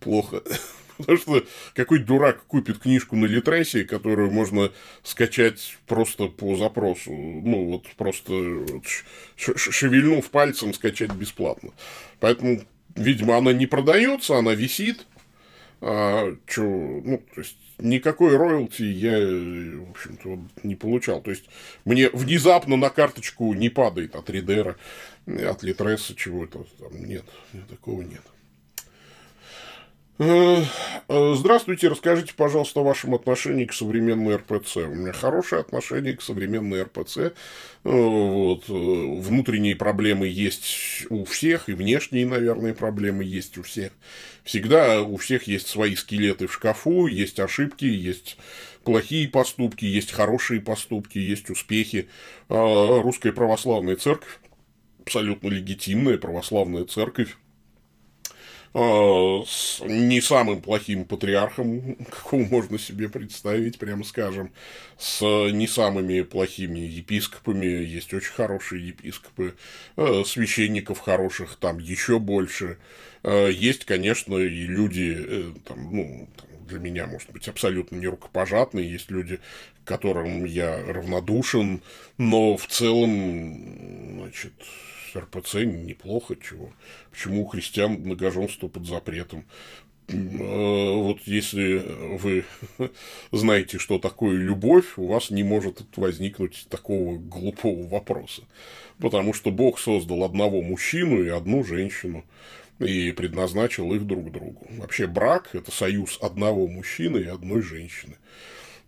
плохо. 0.00 0.42
Потому 0.98 1.16
что 1.16 1.44
какой 1.74 2.00
дурак 2.00 2.44
купит 2.46 2.78
книжку 2.78 3.16
на 3.16 3.26
Литресе, 3.26 3.84
которую 3.84 4.30
можно 4.30 4.72
скачать 5.02 5.78
просто 5.86 6.26
по 6.26 6.56
запросу. 6.56 7.12
Ну, 7.12 7.66
вот 7.66 7.86
просто 7.96 8.32
вот, 8.32 8.84
шевельнув 9.36 10.28
пальцем, 10.30 10.74
скачать 10.74 11.12
бесплатно. 11.12 11.70
Поэтому, 12.20 12.62
видимо, 12.96 13.36
она 13.36 13.52
не 13.52 13.66
продается, 13.66 14.36
она 14.36 14.54
висит. 14.54 15.06
А, 15.80 16.36
чё, 16.48 16.64
ну, 16.64 17.22
то 17.32 17.40
есть, 17.40 17.56
никакой 17.78 18.36
роялти 18.36 18.82
я, 18.82 19.16
в 19.16 19.90
общем-то, 19.90 20.40
не 20.64 20.74
получал. 20.74 21.22
То 21.22 21.30
есть, 21.30 21.44
мне 21.84 22.10
внезапно 22.10 22.76
на 22.76 22.90
карточку 22.90 23.54
не 23.54 23.68
падает 23.68 24.16
от 24.16 24.28
Ридера, 24.28 24.76
от 25.26 25.62
Литреса 25.62 26.16
чего-то. 26.16 26.66
Там 26.80 27.04
нет, 27.04 27.24
такого 27.68 28.02
нет. 28.02 28.22
Э, 30.20 30.64
э, 31.08 31.34
здравствуйте, 31.36 31.86
расскажите, 31.86 32.34
пожалуйста, 32.34 32.80
о 32.80 32.82
вашем 32.82 33.14
отношении 33.14 33.66
к 33.66 33.72
современной 33.72 34.34
РПЦ. 34.36 34.78
У 34.78 34.94
меня 34.94 35.12
хорошее 35.12 35.60
отношение 35.60 36.16
к 36.16 36.22
современной 36.22 36.82
РПЦ. 36.82 37.18
Э, 37.18 37.32
вот. 37.84 38.64
Внутренние 38.66 39.76
проблемы 39.76 40.26
есть 40.26 41.06
у 41.08 41.24
всех, 41.24 41.68
и 41.68 41.72
внешние, 41.72 42.26
наверное, 42.26 42.74
проблемы 42.74 43.22
есть 43.22 43.58
у 43.58 43.62
всех. 43.62 43.92
Всегда 44.42 45.02
у 45.02 45.18
всех 45.18 45.44
есть 45.44 45.68
свои 45.68 45.94
скелеты 45.94 46.48
в 46.48 46.52
шкафу, 46.52 47.06
есть 47.06 47.38
ошибки, 47.38 47.84
есть 47.84 48.38
плохие 48.82 49.28
поступки, 49.28 49.84
есть 49.84 50.10
хорошие 50.10 50.60
поступки, 50.60 51.18
есть 51.18 51.48
успехи. 51.48 52.08
Русская 52.48 53.32
православная 53.32 53.94
церковь, 53.94 54.40
абсолютно 55.00 55.48
легитимная 55.48 56.18
православная 56.18 56.86
церковь, 56.86 57.36
Э, 57.36 57.47
с 58.74 59.80
не 59.84 60.20
самым 60.20 60.60
плохим 60.60 61.04
патриархом, 61.04 61.96
какого 62.10 62.42
можно 62.44 62.78
себе 62.78 63.08
представить, 63.08 63.78
прямо 63.78 64.04
скажем, 64.04 64.52
с 64.98 65.20
не 65.22 65.66
самыми 65.66 66.22
плохими 66.22 66.80
епископами, 66.80 67.66
есть 67.66 68.12
очень 68.12 68.32
хорошие 68.32 68.88
епископы, 68.88 69.54
э, 69.96 70.22
священников 70.24 71.00
хороших 71.00 71.56
там 71.56 71.78
еще 71.78 72.18
больше, 72.18 72.78
э, 73.22 73.50
есть, 73.52 73.84
конечно, 73.84 74.36
и 74.36 74.66
люди, 74.66 75.54
там, 75.66 75.96
ну, 75.96 76.28
для 76.68 76.78
меня, 76.78 77.06
может 77.06 77.30
быть, 77.32 77.48
абсолютно 77.48 77.96
не 77.96 78.06
рукопожатные, 78.06 78.90
есть 78.90 79.10
люди, 79.10 79.40
к 79.84 79.88
которым 79.88 80.44
я 80.44 80.76
равнодушен, 80.86 81.80
но 82.18 82.56
в 82.56 82.66
целом, 82.66 84.20
значит, 84.20 84.52
РПЦ 85.16 85.64
неплохо, 85.64 86.36
чего. 86.36 86.72
Почему 87.10 87.42
у 87.42 87.46
христиан 87.46 87.92
многоженство 87.92 88.68
под 88.68 88.86
запретом? 88.86 89.44
А, 90.10 90.92
вот 90.94 91.20
если 91.26 91.82
вы 92.16 92.44
знаете, 93.32 93.78
что 93.78 93.98
такое 93.98 94.36
любовь, 94.36 94.96
у 94.96 95.06
вас 95.06 95.30
не 95.30 95.42
может 95.42 95.82
возникнуть 95.96 96.66
такого 96.70 97.18
глупого 97.18 97.86
вопроса. 97.88 98.42
Потому 98.98 99.32
что 99.32 99.50
Бог 99.50 99.78
создал 99.78 100.24
одного 100.24 100.62
мужчину 100.62 101.22
и 101.22 101.28
одну 101.28 101.62
женщину 101.62 102.24
и 102.78 103.12
предназначил 103.12 103.92
их 103.92 104.06
друг 104.06 104.32
другу. 104.32 104.66
Вообще 104.70 105.06
брак– 105.06 105.50
это 105.52 105.70
союз 105.70 106.18
одного 106.22 106.66
мужчины 106.66 107.18
и 107.18 107.26
одной 107.26 107.60
женщины. 107.62 108.16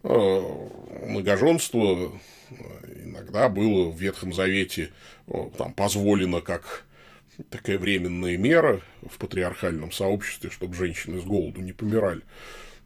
А, 0.03 0.69
многоженство 1.07 2.13
иногда 3.05 3.49
было 3.49 3.91
в 3.91 4.01
Ветхом 4.01 4.33
Завете 4.33 4.91
там, 5.57 5.73
позволено 5.73 6.41
как 6.41 6.85
такая 7.49 7.79
временная 7.79 8.37
мера 8.37 8.81
в 9.03 9.19
патриархальном 9.19 9.93
сообществе, 9.93 10.51
чтобы 10.51 10.75
женщины 10.75 11.21
с 11.21 11.25
голоду 11.25 11.61
не 11.61 11.73
помирали. 11.73 12.23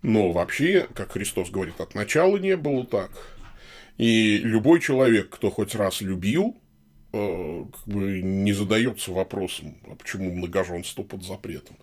Но 0.02 0.32
вообще, 0.32 0.86
как 0.94 1.12
Христос 1.12 1.50
говорит, 1.50 1.80
от 1.80 1.94
начала 1.94 2.36
не 2.36 2.56
было 2.56 2.86
так. 2.86 3.10
И 3.96 4.38
любой 4.38 4.80
человек, 4.80 5.30
кто 5.30 5.50
хоть 5.50 5.74
раз 5.74 6.00
любил, 6.00 6.56
э, 6.56 6.63
как 7.14 7.86
бы 7.86 8.20
не 8.22 8.52
задается 8.52 9.12
вопросом, 9.12 9.76
а 9.86 9.94
почему 9.94 10.32
многоженство 10.32 11.02
под 11.02 11.22
запретом. 11.22 11.76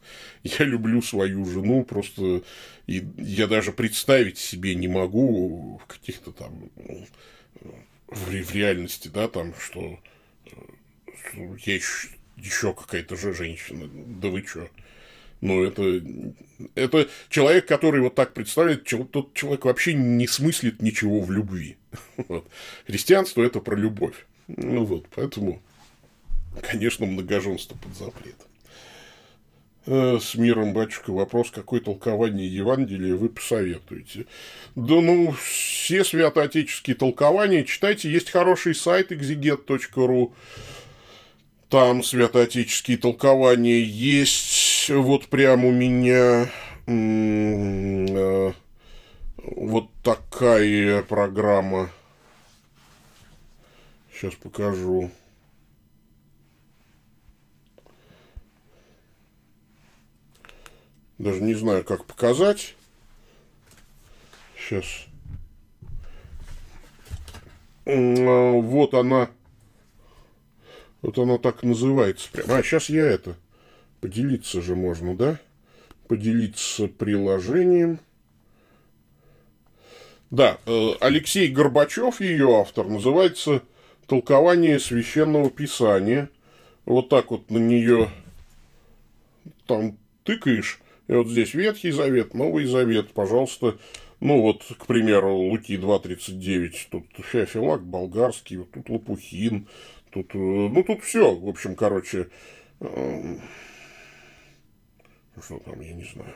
Я 0.44 0.66
люблю 0.66 1.02
свою 1.02 1.46
жену, 1.46 1.84
просто 1.84 2.44
и 2.88 3.04
я 3.18 3.48
даже 3.48 3.72
представить 3.72 4.38
себе 4.38 4.76
не 4.76 4.88
могу 4.88 5.80
в 5.82 5.86
каких-то 5.86 6.32
там 6.32 6.70
в, 8.08 8.30
в 8.30 8.56
реальности, 8.56 9.08
да, 9.08 9.28
там, 9.28 9.54
что 9.56 10.00
я 11.66 11.76
еще, 11.76 12.10
еще 12.38 12.74
какая-то 12.74 13.16
же 13.16 13.34
женщина, 13.34 13.90
да 13.94 14.28
вы 14.28 14.46
что? 14.46 14.68
Ну, 15.40 15.64
это, 15.64 16.04
это 16.76 17.10
человек, 17.30 17.66
который 17.66 18.02
вот 18.02 18.16
так 18.16 18.34
представляет, 18.34 18.84
тот 19.12 19.34
человек 19.34 19.66
вообще 19.66 19.94
не 19.94 20.28
смыслит 20.28 20.82
ничего 20.82 21.22
в 21.22 21.32
любви. 21.32 21.78
Вот. 22.28 22.48
Христианство– 22.86 23.42
это 23.44 23.60
про 23.60 23.76
любовь. 23.76 24.26
Ну 24.58 24.86
вот, 24.86 25.06
поэтому, 25.16 25.62
конечно, 26.62 27.06
многоженство 27.06 27.76
под 27.78 27.96
запретом. 27.96 28.48
Э, 29.88 30.20
с 30.22 30.36
миром, 30.36 30.74
батюшка, 30.74 31.12
вопрос, 31.12 31.50
какое 31.50 31.80
толкование 31.80 32.48
Евангелия 32.48 33.16
вы 33.16 33.30
посоветуете? 33.30 34.26
Да 34.76 35.02
ну, 35.02 35.32
все 35.32 36.04
святоотеческие 36.04 36.96
толкования 36.96 37.64
читайте, 37.64 38.12
есть 38.12 38.30
хороший 38.30 38.76
сайт 38.76 39.12
exeget.ru, 39.12 40.34
там 41.70 42.04
святоотеческие 42.04 42.98
толкования 42.98 43.82
есть, 43.82 44.90
вот 44.90 45.28
прям 45.28 45.66
у 45.66 45.72
меня 45.72 46.52
э, 46.86 48.52
вот 49.38 49.90
такая 50.04 51.02
программа. 51.02 51.90
Сейчас 54.22 54.36
покажу. 54.36 55.10
Даже 61.18 61.42
не 61.42 61.56
знаю, 61.56 61.84
как 61.84 62.06
показать. 62.06 62.76
Сейчас. 64.56 64.86
А, 67.88 68.52
вот 68.52 68.94
она. 68.94 69.32
Вот 71.02 71.18
она 71.18 71.40
так 71.40 71.64
называется. 71.64 72.30
Прямо. 72.32 72.58
А 72.58 72.62
сейчас 72.62 72.90
я 72.90 73.08
это. 73.08 73.36
Поделиться 74.02 74.62
же 74.62 74.76
можно, 74.76 75.18
да? 75.18 75.40
Поделиться 76.08 76.88
приложением. 76.88 78.00
Да, 80.30 80.60
э, 80.68 80.92
Алексей 81.00 81.48
Горбачев, 81.48 82.22
ее 82.22 82.60
автор, 82.60 82.88
называется 82.88 83.64
«Толкование 84.08 84.80
священного 84.80 85.50
писания». 85.50 86.30
Вот 86.86 87.10
так 87.10 87.32
вот 87.32 87.50
на 87.52 87.60
нее 87.60 88.10
там 89.68 89.98
тыкаешь, 90.24 90.80
и 91.08 91.14
вот 91.14 91.28
здесь 91.28 91.54
Ветхий 91.54 91.92
Завет, 91.92 92.34
Новый 92.34 92.66
Завет, 92.66 93.12
пожалуйста, 93.12 93.78
ну 94.20 94.42
вот, 94.42 94.64
к 94.78 94.86
примеру, 94.86 95.36
Луки 95.36 95.78
2.39, 95.78 96.88
тут 96.90 97.06
Феофилак 97.26 97.84
болгарский, 97.84 98.58
вот 98.58 98.72
тут 98.72 98.90
Лопухин, 98.90 99.68
тут, 100.12 100.36
э, 100.36 100.38
ну 100.38 100.84
тут 100.84 101.04
все, 101.04 101.34
в 101.34 101.50
общем, 101.50 101.76
короче, 101.76 102.30
э, 102.80 103.38
что 105.44 105.60
там, 105.60 105.82
я 105.82 105.94
не 105.94 106.04
знаю, 106.04 106.36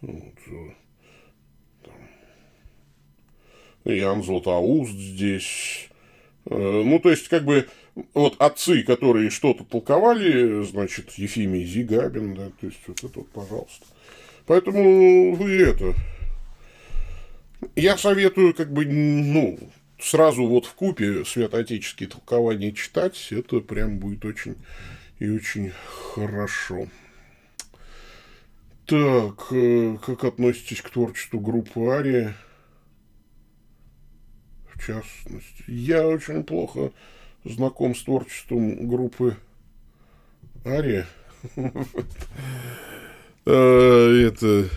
вот, 0.00 0.34
э, 0.46 0.74
там, 1.84 1.94
Иоанн 3.84 4.22
Златоуст 4.22 4.92
здесь, 4.92 5.89
ну, 6.46 6.98
то 6.98 7.10
есть, 7.10 7.28
как 7.28 7.44
бы, 7.44 7.68
вот 8.14 8.36
отцы, 8.38 8.82
которые 8.82 9.30
что-то 9.30 9.64
толковали, 9.64 10.62
значит, 10.64 11.12
Ефимий 11.12 11.64
Зигабин, 11.64 12.34
да, 12.34 12.50
то 12.60 12.66
есть, 12.66 12.80
вот 12.86 13.04
это 13.04 13.18
вот, 13.18 13.28
пожалуйста. 13.30 13.86
Поэтому 14.46 15.34
вы 15.34 15.62
это, 15.62 15.94
я 17.76 17.96
советую, 17.96 18.54
как 18.54 18.72
бы, 18.72 18.84
ну, 18.86 19.58
сразу 19.98 20.46
вот 20.46 20.66
в 20.66 20.74
купе 20.74 21.24
святоотеческие 21.24 22.08
толкования 22.08 22.72
читать, 22.72 23.28
это 23.30 23.60
прям 23.60 23.98
будет 23.98 24.24
очень 24.24 24.56
и 25.18 25.28
очень 25.28 25.72
хорошо. 26.14 26.88
Так, 28.86 29.52
э, 29.52 29.98
как 30.04 30.24
относитесь 30.24 30.80
к 30.80 30.90
творчеству 30.90 31.38
группы 31.38 31.80
Ария? 31.90 32.34
В 34.80 34.86
частности, 34.86 35.64
я 35.66 36.08
очень 36.08 36.42
плохо 36.42 36.90
знаком 37.44 37.94
с 37.94 38.02
творчеством 38.02 38.88
группы 38.88 39.36
Ария. 40.64 41.06
Э, 43.46 44.26
это 44.26 44.68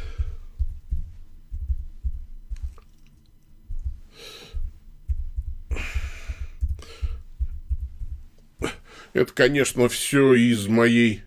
Это, 9.14 9.32
конечно, 9.34 9.90
все 9.90 10.34
из 10.34 10.68
моей 10.68 11.22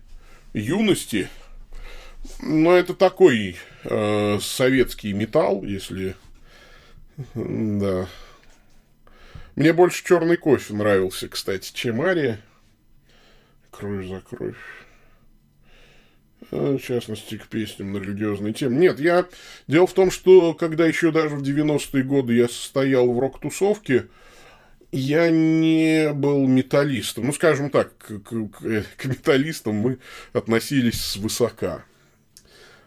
юности, 0.53 1.29
но 2.41 2.75
это 2.75 2.95
такой 2.95 3.55
э, 3.83 4.39
советский 4.41 5.13
металл, 5.13 5.63
если... 5.63 6.15
Да. 7.35 8.07
Мне 9.57 9.73
больше 9.73 10.05
черный 10.05 10.37
кофе 10.37 10.75
нравился, 10.75 11.27
кстати, 11.27 11.73
чем 11.73 11.99
Ария. 12.01 12.39
Кровь 13.71 14.05
за 14.05 14.21
кровь. 14.21 14.55
Э, 16.51 16.77
в 16.77 16.79
частности, 16.79 17.39
к 17.39 17.47
песням 17.47 17.91
на 17.91 17.97
религиозные 17.97 18.53
темы. 18.53 18.75
Нет, 18.75 18.99
я... 18.99 19.25
Дело 19.65 19.87
в 19.87 19.93
том, 19.93 20.11
что 20.11 20.53
когда 20.53 20.85
еще 20.85 21.11
даже 21.11 21.35
в 21.37 21.41
90-е 21.41 22.03
годы 22.03 22.35
я 22.35 22.47
состоял 22.47 23.11
в 23.11 23.17
рок-тусовке, 23.17 24.05
я 24.91 25.31
не 25.31 26.13
был 26.13 26.45
металлистом. 26.45 27.25
Ну, 27.25 27.33
скажем 27.33 27.71
так, 27.71 27.97
к, 27.97 28.19
к, 28.19 28.83
к 28.95 29.05
металлистам 29.05 29.73
мы 29.73 29.97
относились 30.33 31.01
свысока. 31.01 31.83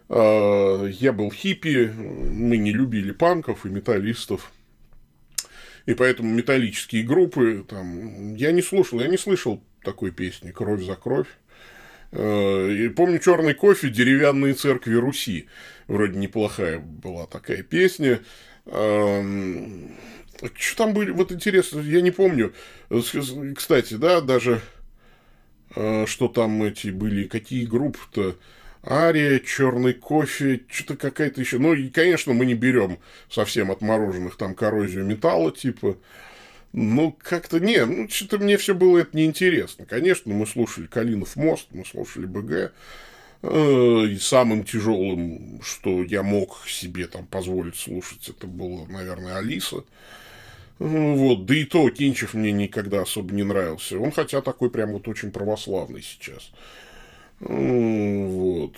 А, 0.09 0.87
я 0.87 1.13
был 1.13 1.33
хиппи, 1.33 1.93
мы 1.97 2.59
не 2.59 2.71
любили 2.73 3.11
панков 3.11 3.67
и 3.67 3.71
металлистов. 3.71 4.53
И 5.91 5.95
поэтому 5.95 6.33
металлические 6.33 7.03
группы 7.03 7.65
там 7.69 8.37
я 8.37 8.53
не 8.53 8.63
слушал, 8.63 9.01
я 9.01 9.09
не 9.09 9.19
слышал 9.19 9.61
такой 9.83 10.13
песни 10.13 10.53
«Кровь 10.53 10.85
за 10.85 10.95
кровь». 10.95 11.27
А, 12.13 12.69
и 12.69 12.89
помню 12.91 13.19
«Черный 13.19 13.55
кофе», 13.55 13.89
«Деревянные 13.89 14.55
церкви 14.55 14.95
Руси». 14.95 15.49
Вроде 15.89 16.17
неплохая 16.17 16.79
была 16.79 17.27
такая 17.27 17.65
песня. 17.65 18.21
Что 18.65 19.67
там 20.77 20.95
были, 20.95 21.11
вот 21.11 21.33
интересно, 21.33 21.81
я 21.81 22.03
не 22.03 22.13
помню. 22.13 22.55
Кстати, 23.57 23.95
да, 23.95 24.21
даже 24.21 24.61
э, 25.75 26.07
что 26.07 26.29
там 26.29 26.63
эти 26.63 26.91
были, 26.91 27.25
какие 27.25 27.67
группы-то. 27.67 28.37
Ария, 28.87 29.39
черный 29.41 29.93
кофе, 29.93 30.61
что-то 30.69 30.97
какая-то 30.97 31.41
еще. 31.41 31.59
Ну, 31.59 31.75
и, 31.75 31.89
конечно, 31.89 32.33
мы 32.33 32.47
не 32.47 32.55
берем 32.55 32.99
совсем 33.29 33.71
отмороженных 33.71 34.37
там 34.37 34.55
коррозию 34.55 35.05
металла, 35.05 35.53
типа. 35.53 35.97
Ну, 36.73 37.17
как-то 37.21 37.59
не, 37.59 37.85
ну, 37.85 38.09
что-то 38.09 38.39
мне 38.39 38.57
все 38.57 38.75
было 38.75 38.99
это 38.99 39.17
неинтересно. 39.17 39.87
Конечно, 39.87 40.33
мы 40.33 40.47
слушали 40.47 40.87
Калинов 40.87 41.35
мост, 41.37 41.67
мы 41.73 41.85
слушали 41.85 42.27
БГ. 42.27 42.73
Э, 43.43 44.07
и 44.07 44.19
самым 44.19 44.65
тяжелым, 44.65 45.61
что 45.63 46.03
я 46.05 46.23
мог 46.23 46.59
себе 46.69 47.07
там 47.07 47.27
позволить 47.27 47.77
слушать, 47.77 48.29
это 48.29 48.47
было, 48.47 48.87
наверное, 48.87 49.39
Алиса. 49.39 49.85
Вот, 50.79 51.45
да 51.45 51.55
и 51.55 51.65
то 51.65 51.89
Кинчев 51.91 52.35
мне 52.35 52.53
никогда 52.53 53.03
особо 53.03 53.35
не 53.35 53.43
нравился. 53.43 53.99
Он 53.99 54.13
хотя 54.13 54.41
такой 54.41 54.71
прям 54.71 54.93
вот 54.93 55.09
очень 55.09 55.31
православный 55.31 56.03
сейчас. 56.03 56.51
Вот. 57.41 58.77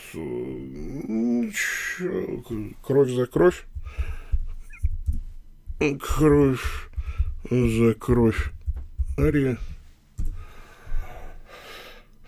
Кровь 2.83 3.11
за 3.11 3.27
кровь. 3.27 3.65
Кровь 6.01 6.89
за 7.51 7.95
кровь. 7.95 8.51
Ария. 9.19 9.59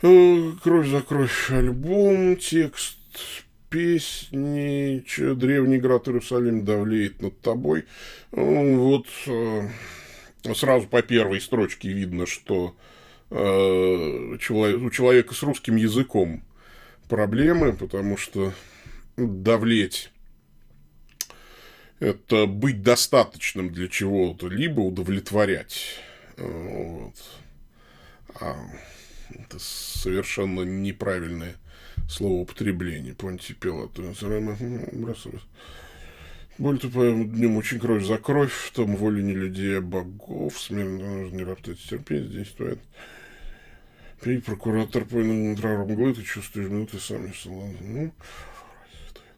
Кровь 0.01 0.89
за 0.89 1.01
кровь 1.01 1.51
альбом, 1.51 2.37
текст 2.37 2.99
песни, 3.71 5.03
древний 5.35 5.79
град 5.79 6.07
Иерусалим 6.07 6.65
давлеет 6.65 7.21
над 7.23 7.41
тобой. 7.41 7.87
Вот 8.31 9.07
э, 9.27 9.69
сразу 10.55 10.87
по 10.87 11.03
первой 11.03 11.41
строчке 11.41 11.89
видно, 11.89 12.27
что 12.27 12.77
у 13.35 14.39
человека 14.91 15.35
с 15.35 15.43
русским 15.43 15.75
языком 15.77 16.45
проблемы, 17.09 17.73
потому 17.73 18.17
что 18.17 18.53
давлеть 19.17 20.11
это 21.99 22.47
быть 22.47 22.83
достаточным 22.83 23.73
для 23.73 23.89
чего-то, 23.89 24.49
либо 24.49 24.81
удовлетворять. 24.81 25.99
Вот. 26.37 27.15
А 28.41 28.57
это 29.31 29.59
совершенно 29.59 30.61
неправильное 30.63 31.57
словоупотребление. 32.09 33.15
Понти 33.15 33.55
Пилат. 33.55 33.99
Боль 36.57 36.79
тупая 36.79 37.13
днем 37.25 37.57
очень 37.57 37.81
кровь 37.81 38.05
за 38.05 38.19
кровь, 38.19 38.53
в 38.53 38.71
том 38.71 38.95
воле 38.95 39.25
не 39.25 39.33
людей, 39.33 39.79
а 39.79 39.81
богов, 39.81 40.61
смертно 40.61 41.23
нужно 41.23 41.37
не 41.37 41.43
роптать 41.43 41.81
терпеть, 41.81 42.27
здесь 42.27 42.51
стоит. 42.51 42.79
Пей, 44.25 44.41
прокуратор, 44.41 45.05
понял 45.05 45.55
над 45.55 45.63
мглы, 45.91 46.15
ты 46.15 46.23
чувствуешь 46.23 46.71
минуты 46.71 46.99
сам 46.99 47.27
не 47.27 47.33
ну, 47.45 48.11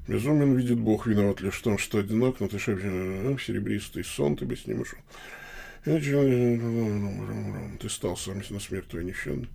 Безумен 0.07 0.55
видит 0.55 0.79
Бог, 0.79 1.09
виноват 1.09 1.41
лишь 1.41 1.55
в 1.55 1.63
том, 1.63 1.77
что 1.77 1.99
одинок, 1.99 2.39
но 2.39 2.47
ты 2.47 2.61
шепчешь, 2.61 2.85
«А, 2.87 3.37
серебристый 3.45 4.05
сон, 4.05 4.37
ты 4.37 4.47
бы 4.47 4.57
с 4.57 4.65
ним 4.69 4.83
ушел. 4.83 5.01
Ты 5.85 5.99
стал 7.89 8.17
сам 8.17 8.41
на 8.49 8.61
смерть 8.61 8.87
твою 8.87 9.07
несчастный. 9.07 9.49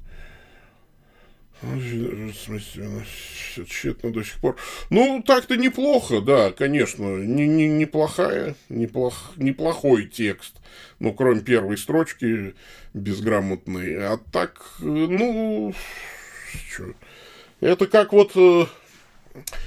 Тщетно 3.68 4.12
до 4.12 4.24
сих 4.24 4.40
пор. 4.40 4.58
Ну, 4.90 5.24
так-то 5.26 5.56
неплохо, 5.58 6.22
да, 6.22 6.52
конечно. 6.52 7.18
Не, 7.18 7.48
не, 7.48 7.68
неплохая, 7.68 8.56
неплох, 8.70 9.34
неплохой 9.38 10.08
текст. 10.08 10.56
Ну, 11.00 11.14
кроме 11.14 11.42
первой 11.42 11.78
строчки 11.78 12.56
безграмотной. 12.94 13.98
А 14.08 14.18
так, 14.32 14.64
ну, 14.80 15.74
что? 16.70 16.94
Это 17.60 17.86
как 17.88 18.14
вот... 18.14 18.32
Э, 18.36 18.66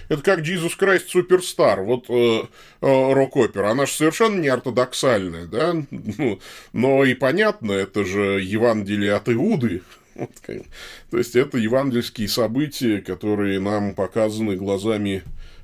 это 0.09 0.23
как 0.23 0.41
Jesus 0.41 0.73
Christ 0.79 1.07
Superstar, 1.15 1.83
вот 1.83 2.07
э, 2.09 2.43
э, 2.83 3.13
рок-опера, 3.13 3.71
она 3.71 3.87
же 3.87 3.93
совершенно 3.93 4.41
не 4.41 4.49
ортодоксальная, 4.49 5.47
да, 5.47 5.75
ну, 5.91 6.39
но 6.73 7.05
и 7.05 7.15
понятно, 7.15 7.73
это 7.73 8.05
же 8.05 8.41
Евангелие 8.43 9.15
от 9.15 9.29
Иуды, 9.31 9.83
Вот, 10.47 10.67
то 11.11 11.19
есть 11.19 11.35
это 11.35 11.59
евангельские 11.59 12.29
события, 12.29 13.01
которые 13.01 13.59
нам 13.61 13.95
показаны 13.95 14.57
глазами 14.57 15.23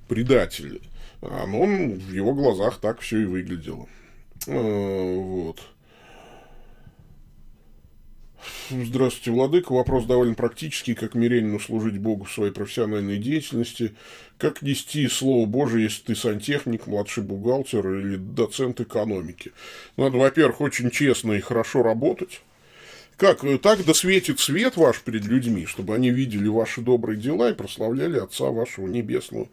предателя. 0.09 0.81
А 1.23 1.45
он 1.45 1.95
в 1.95 2.13
его 2.13 2.35
глазах 2.35 2.81
так 2.81 3.01
все 3.01 3.21
и 3.21 3.25
выглядело. 3.27 3.87
А, 4.49 5.15
вот. 5.15 5.61
Здравствуйте, 8.71 9.33
Владыка. 9.33 9.73
Вопрос 9.73 10.07
довольно 10.07 10.35
практический. 10.35 10.95
Как 10.95 11.15
мирянину 11.15 11.61
служить 11.61 11.99
Богу 11.99 12.25
в 12.25 12.33
своей 12.33 12.53
профессиональной 12.53 13.19
деятельности? 13.19 13.95
Как 14.39 14.63
нести 14.63 15.07
Слово 15.09 15.47
Божие, 15.47 15.85
если 15.85 16.05
ты 16.05 16.15
сантехник, 16.15 16.87
младший 16.87 17.23
бухгалтер 17.23 17.87
или 17.99 18.17
доцент 18.17 18.81
экономики? 18.81 19.53
Надо, 19.97 20.17
во-первых, 20.17 20.61
очень 20.61 20.91
честно 20.91 21.33
и 21.33 21.41
хорошо 21.41 21.83
работать. 21.83 22.41
Как 23.21 23.45
э, 23.45 23.59
так 23.59 23.85
досветит 23.85 24.41
свет 24.41 24.79
ваш 24.79 25.03
перед 25.03 25.27
людьми, 25.27 25.67
чтобы 25.67 25.95
они 25.95 26.09
видели 26.09 26.49
ваши 26.49 26.81
добрые 26.81 27.21
дела 27.21 27.51
и 27.51 27.55
прославляли 27.55 28.19
Отца 28.19 28.47
вашего 28.47 28.87
Небесного. 28.87 29.51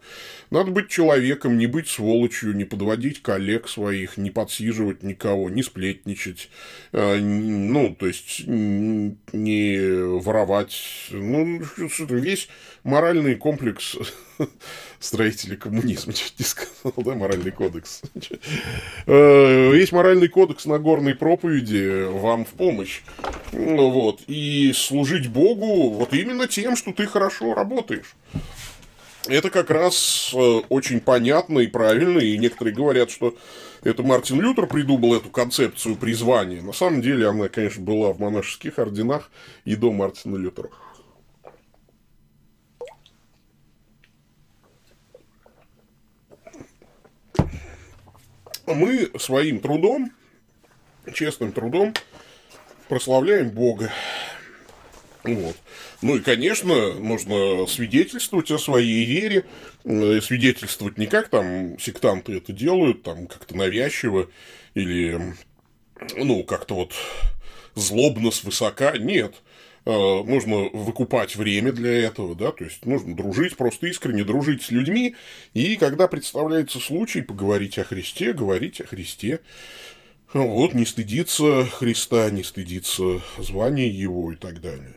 Надо 0.50 0.70
быть 0.70 0.88
человеком, 0.88 1.58
не 1.58 1.66
быть 1.66 1.86
сволочью, 1.86 2.56
не 2.56 2.64
подводить 2.64 3.20
коллег 3.20 3.68
своих, 3.68 4.16
не 4.16 4.30
подсиживать 4.30 5.02
никого, 5.02 5.50
не 5.50 5.62
сплетничать, 5.62 6.48
э, 6.92 7.18
ну, 7.18 7.94
то 7.94 8.06
есть 8.06 8.44
не 8.46 9.78
воровать. 10.18 10.72
Ну, 11.10 11.60
весь 12.08 12.48
моральный 12.84 13.34
комплекс 13.34 13.96
строители 15.00 15.56
коммунизма, 15.56 16.12
чуть 16.14 16.38
не 16.38 16.44
сказал, 16.44 16.92
да, 16.96 17.14
моральный 17.14 17.50
кодекс. 17.50 18.02
Э, 19.06 19.72
есть 19.74 19.92
моральный 19.92 20.28
кодекс 20.28 20.66
Нагорной 20.66 21.14
проповеди 21.14 22.06
вам 22.10 22.44
в 22.44 22.50
помощь. 22.50 23.00
Ну 23.52 23.90
вот. 23.90 24.22
И 24.26 24.72
служить 24.74 25.28
Богу 25.28 25.90
вот 25.90 26.12
именно 26.12 26.48
тем, 26.48 26.76
что 26.76 26.92
ты 26.92 27.06
хорошо 27.06 27.54
работаешь. 27.54 28.14
Это 29.26 29.50
как 29.50 29.70
раз 29.70 30.32
э, 30.34 30.38
очень 30.68 31.00
понятно 31.00 31.58
и 31.58 31.66
правильно, 31.66 32.18
и 32.18 32.38
некоторые 32.38 32.74
говорят, 32.74 33.10
что 33.10 33.36
это 33.84 34.02
Мартин 34.02 34.40
Лютер 34.40 34.66
придумал 34.66 35.14
эту 35.14 35.28
концепцию 35.28 35.96
призвания. 35.96 36.62
На 36.62 36.72
самом 36.72 37.02
деле 37.02 37.28
она, 37.28 37.48
конечно, 37.48 37.82
была 37.82 38.12
в 38.12 38.20
монашеских 38.20 38.78
орденах 38.78 39.30
и 39.64 39.76
до 39.76 39.92
Мартина 39.92 40.36
Лютера. 40.36 40.70
Мы 48.74 49.10
своим 49.18 49.60
трудом, 49.60 50.12
честным 51.14 51.52
трудом, 51.52 51.94
прославляем 52.88 53.50
Бога. 53.50 53.92
Вот. 55.24 55.56
Ну 56.00 56.16
и, 56.16 56.20
конечно, 56.20 56.94
нужно 56.94 57.66
свидетельствовать 57.66 58.50
о 58.50 58.58
своей 58.58 59.04
вере, 59.04 59.44
э, 59.84 60.20
свидетельствовать 60.22 60.96
не 60.96 61.06
как 61.06 61.28
там 61.28 61.78
сектанты 61.78 62.36
это 62.36 62.52
делают, 62.52 63.02
там 63.02 63.26
как-то 63.26 63.56
навязчиво 63.56 64.30
или, 64.74 65.34
ну, 66.16 66.44
как-то 66.44 66.76
вот 66.76 66.92
злобно 67.74 68.30
свысока. 68.30 68.96
Нет. 68.96 69.34
Э, 69.88 70.22
нужно 70.22 70.68
выкупать 70.74 71.34
время 71.34 71.72
для 71.72 71.90
этого, 71.90 72.34
да, 72.34 72.52
то 72.52 72.62
есть 72.62 72.84
нужно 72.84 73.16
дружить, 73.16 73.56
просто 73.56 73.86
искренне 73.86 74.22
дружить 74.22 74.60
с 74.60 74.70
людьми, 74.70 75.16
и 75.54 75.76
когда 75.76 76.08
представляется 76.08 76.78
случай 76.78 77.22
поговорить 77.22 77.78
о 77.78 77.84
Христе, 77.84 78.34
говорить 78.34 78.82
о 78.82 78.86
Христе, 78.86 79.40
вот, 80.34 80.74
не 80.74 80.84
стыдиться 80.84 81.64
Христа, 81.64 82.28
не 82.28 82.42
стыдиться 82.42 83.22
звания 83.38 83.88
Его 83.88 84.30
и 84.30 84.36
так 84.36 84.60
далее. 84.60 84.92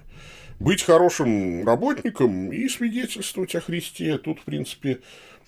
Быть 0.60 0.84
хорошим 0.84 1.66
работником 1.66 2.52
и 2.52 2.68
свидетельствовать 2.68 3.56
о 3.56 3.62
Христе, 3.62 4.18
тут, 4.18 4.42
в 4.42 4.44
принципе, 4.44 5.00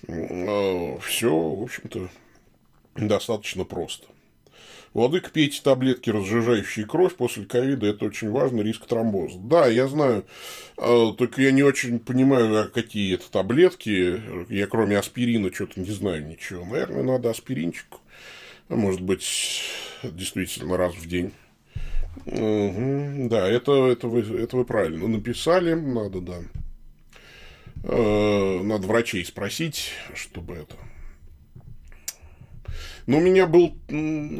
э, 0.08 0.98
все, 1.02 1.28
в 1.30 1.62
общем-то, 1.64 2.08
достаточно 2.96 3.64
просто. 3.64 4.06
Владыка, 4.94 5.28
пейте 5.28 5.60
таблетки, 5.60 6.08
разжижающие 6.08 6.86
кровь 6.86 7.16
после 7.16 7.44
ковида, 7.44 7.88
это 7.88 8.04
очень 8.04 8.30
важно, 8.30 8.60
риск 8.60 8.86
тромбоза. 8.86 9.40
Да, 9.40 9.66
я 9.66 9.88
знаю, 9.88 10.24
а, 10.76 11.12
только 11.12 11.42
я 11.42 11.50
не 11.50 11.64
очень 11.64 11.98
понимаю, 11.98 12.60
а 12.60 12.68
какие 12.68 13.14
это 13.14 13.28
таблетки. 13.28 14.22
Я 14.48 14.68
кроме 14.68 14.96
аспирина 14.96 15.52
что-то 15.52 15.80
не 15.80 15.90
знаю 15.90 16.24
ничего. 16.24 16.64
Наверное, 16.64 17.02
надо 17.02 17.30
аспиринчик. 17.30 17.86
А 18.68 18.76
может 18.76 19.00
быть, 19.00 19.62
действительно 20.04 20.76
раз 20.76 20.94
в 20.94 21.08
день. 21.08 21.32
Угу, 22.26 23.28
да, 23.28 23.48
это, 23.48 23.88
это, 23.88 24.06
вы, 24.06 24.20
это 24.20 24.56
вы 24.56 24.64
правильно 24.64 25.08
написали, 25.08 25.74
надо, 25.74 26.20
да. 26.20 26.38
Э, 27.82 28.60
надо 28.62 28.86
врачей 28.86 29.24
спросить, 29.24 29.90
чтобы 30.14 30.54
это 30.54 30.76
но 33.06 33.18
у 33.18 33.20
меня 33.20 33.46
был, 33.46 33.76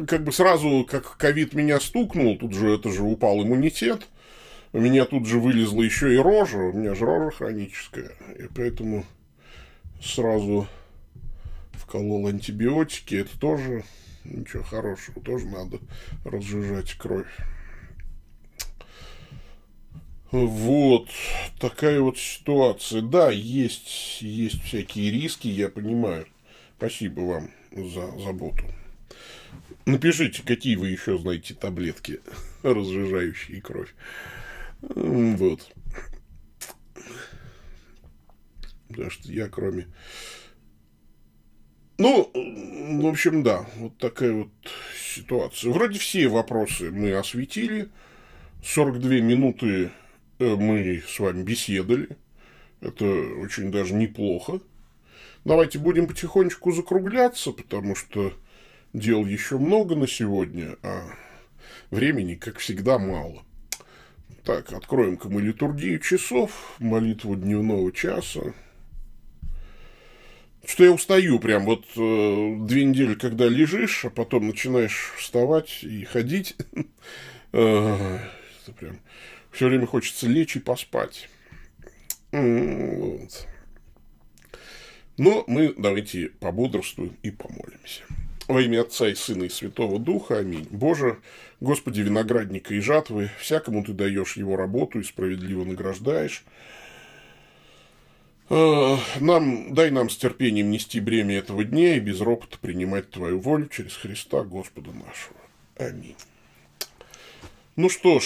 как 0.07 0.23
бы 0.23 0.31
сразу, 0.31 0.87
как 0.89 1.17
ковид 1.17 1.53
меня 1.53 1.79
стукнул, 1.79 2.37
тут 2.37 2.53
же 2.53 2.73
это 2.73 2.91
же 2.91 3.03
упал 3.03 3.43
иммунитет. 3.43 4.07
У 4.73 4.79
меня 4.79 5.05
тут 5.05 5.25
же 5.25 5.39
вылезла 5.39 5.83
еще 5.83 6.13
и 6.13 6.17
рожа, 6.17 6.57
у 6.57 6.73
меня 6.73 6.95
же 6.95 7.05
рожа 7.05 7.31
хроническая. 7.31 8.11
И 8.37 8.47
поэтому 8.53 9.05
сразу 10.01 10.67
вколол 11.73 12.27
антибиотики. 12.27 13.15
Это 13.15 13.39
тоже 13.39 13.83
ничего 14.25 14.63
хорошего, 14.63 15.21
тоже 15.21 15.45
надо 15.45 15.79
разжижать 16.25 16.95
кровь. 16.95 17.31
Вот 20.31 21.07
такая 21.59 22.01
вот 22.01 22.17
ситуация. 22.17 23.01
Да, 23.01 23.29
есть, 23.31 24.21
есть 24.21 24.61
всякие 24.63 25.11
риски, 25.11 25.47
я 25.47 25.69
понимаю. 25.69 26.25
Спасибо 26.77 27.21
вам 27.21 27.49
за 27.75 28.17
заботу. 28.19 28.63
Напишите, 29.85 30.41
какие 30.43 30.75
вы 30.75 30.89
еще 30.89 31.17
знаете 31.17 31.53
таблетки, 31.53 32.19
разжижающие 32.63 33.61
кровь. 33.61 33.93
Вот. 34.81 35.71
Потому 38.87 39.09
что 39.09 39.31
я 39.31 39.47
кроме... 39.47 39.87
Ну, 41.97 42.29
в 42.33 43.07
общем, 43.07 43.41
да, 43.43 43.65
вот 43.77 43.97
такая 43.97 44.33
вот 44.33 44.49
ситуация. 44.97 45.71
Вроде 45.71 45.97
все 45.97 46.27
вопросы 46.27 46.91
мы 46.91 47.13
осветили. 47.13 47.89
42 48.63 49.21
минуты 49.21 49.91
э, 50.39 50.55
мы 50.55 51.03
с 51.07 51.19
вами 51.19 51.43
беседовали. 51.43 52.09
Это 52.81 53.05
очень 53.05 53.71
даже 53.71 53.93
неплохо. 53.93 54.59
Давайте 55.45 55.77
будем 55.77 56.07
потихонечку 56.07 56.71
закругляться, 56.71 57.51
потому 57.51 57.95
что 57.95 58.33
дел 58.93 59.23
еще 59.25 59.59
много 59.59 59.95
на 59.95 60.07
сегодня, 60.07 60.75
а 60.81 61.03
времени, 61.91 62.33
как 62.33 62.57
всегда, 62.57 62.97
мало. 62.97 63.43
Так, 64.43 64.73
откроем-ка 64.73 65.29
мы 65.29 65.43
литургию 65.43 65.99
часов, 65.99 66.75
молитву 66.79 67.35
дневного 67.35 67.91
часа. 67.91 68.55
Что 70.65 70.83
я 70.83 70.91
устаю 70.91 71.37
прям 71.37 71.65
вот 71.65 71.85
э, 71.95 72.55
две 72.61 72.83
недели, 72.83 73.13
когда 73.13 73.47
лежишь, 73.47 74.05
а 74.05 74.09
потом 74.09 74.47
начинаешь 74.47 75.13
вставать 75.15 75.83
и 75.83 76.05
ходить. 76.05 76.55
э, 77.53 78.19
прям 78.79 78.99
все 79.51 79.67
время 79.67 79.85
хочется 79.85 80.27
лечь 80.27 80.55
и 80.55 80.59
поспать. 80.59 81.29
Но 85.17 85.45
мы 85.47 85.73
давайте 85.77 86.29
пободрствуем 86.39 87.15
и 87.23 87.31
помолимся. 87.31 88.03
Во 88.47 88.61
имя 88.61 88.81
Отца 88.81 89.07
и 89.07 89.15
Сына 89.15 89.45
и 89.45 89.49
Святого 89.49 89.97
Духа. 89.97 90.39
Аминь. 90.39 90.67
Боже, 90.69 91.19
Господи, 91.61 92.01
виноградника 92.01 92.75
и 92.75 92.79
жатвы, 92.79 93.31
всякому 93.39 93.83
Ты 93.83 93.93
даешь 93.93 94.37
его 94.37 94.55
работу 94.55 94.99
и 94.99 95.03
справедливо 95.03 95.63
награждаешь. 95.63 96.43
А, 98.49 98.99
нам, 99.19 99.73
дай 99.73 99.89
нам 99.89 100.09
с 100.09 100.17
терпением 100.17 100.69
нести 100.69 100.99
бремя 100.99 101.37
этого 101.37 101.63
дня 101.63 101.95
и 101.95 101.99
без 101.99 102.21
ропота 102.21 102.57
принимать 102.59 103.09
Твою 103.09 103.39
волю 103.39 103.67
через 103.67 103.95
Христа 103.95 104.43
Господа 104.43 104.91
нашего. 104.91 105.39
Аминь. 105.77 106.17
Ну 107.77 107.89
что 107.89 108.19
ж, 108.19 108.25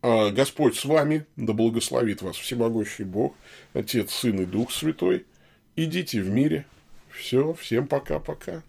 а, 0.00 0.30
Господь 0.30 0.76
с 0.76 0.84
вами, 0.84 1.26
да 1.36 1.52
благословит 1.52 2.22
вас 2.22 2.36
всемогущий 2.36 3.04
Бог, 3.04 3.34
Отец, 3.74 4.12
Сын 4.12 4.40
и 4.40 4.46
Дух 4.46 4.70
Святой– 4.70 5.26
Идите 5.74 6.20
в 6.20 6.28
мире. 6.28 6.66
Все, 7.10 7.54
всем 7.54 7.86
пока-пока. 7.86 8.62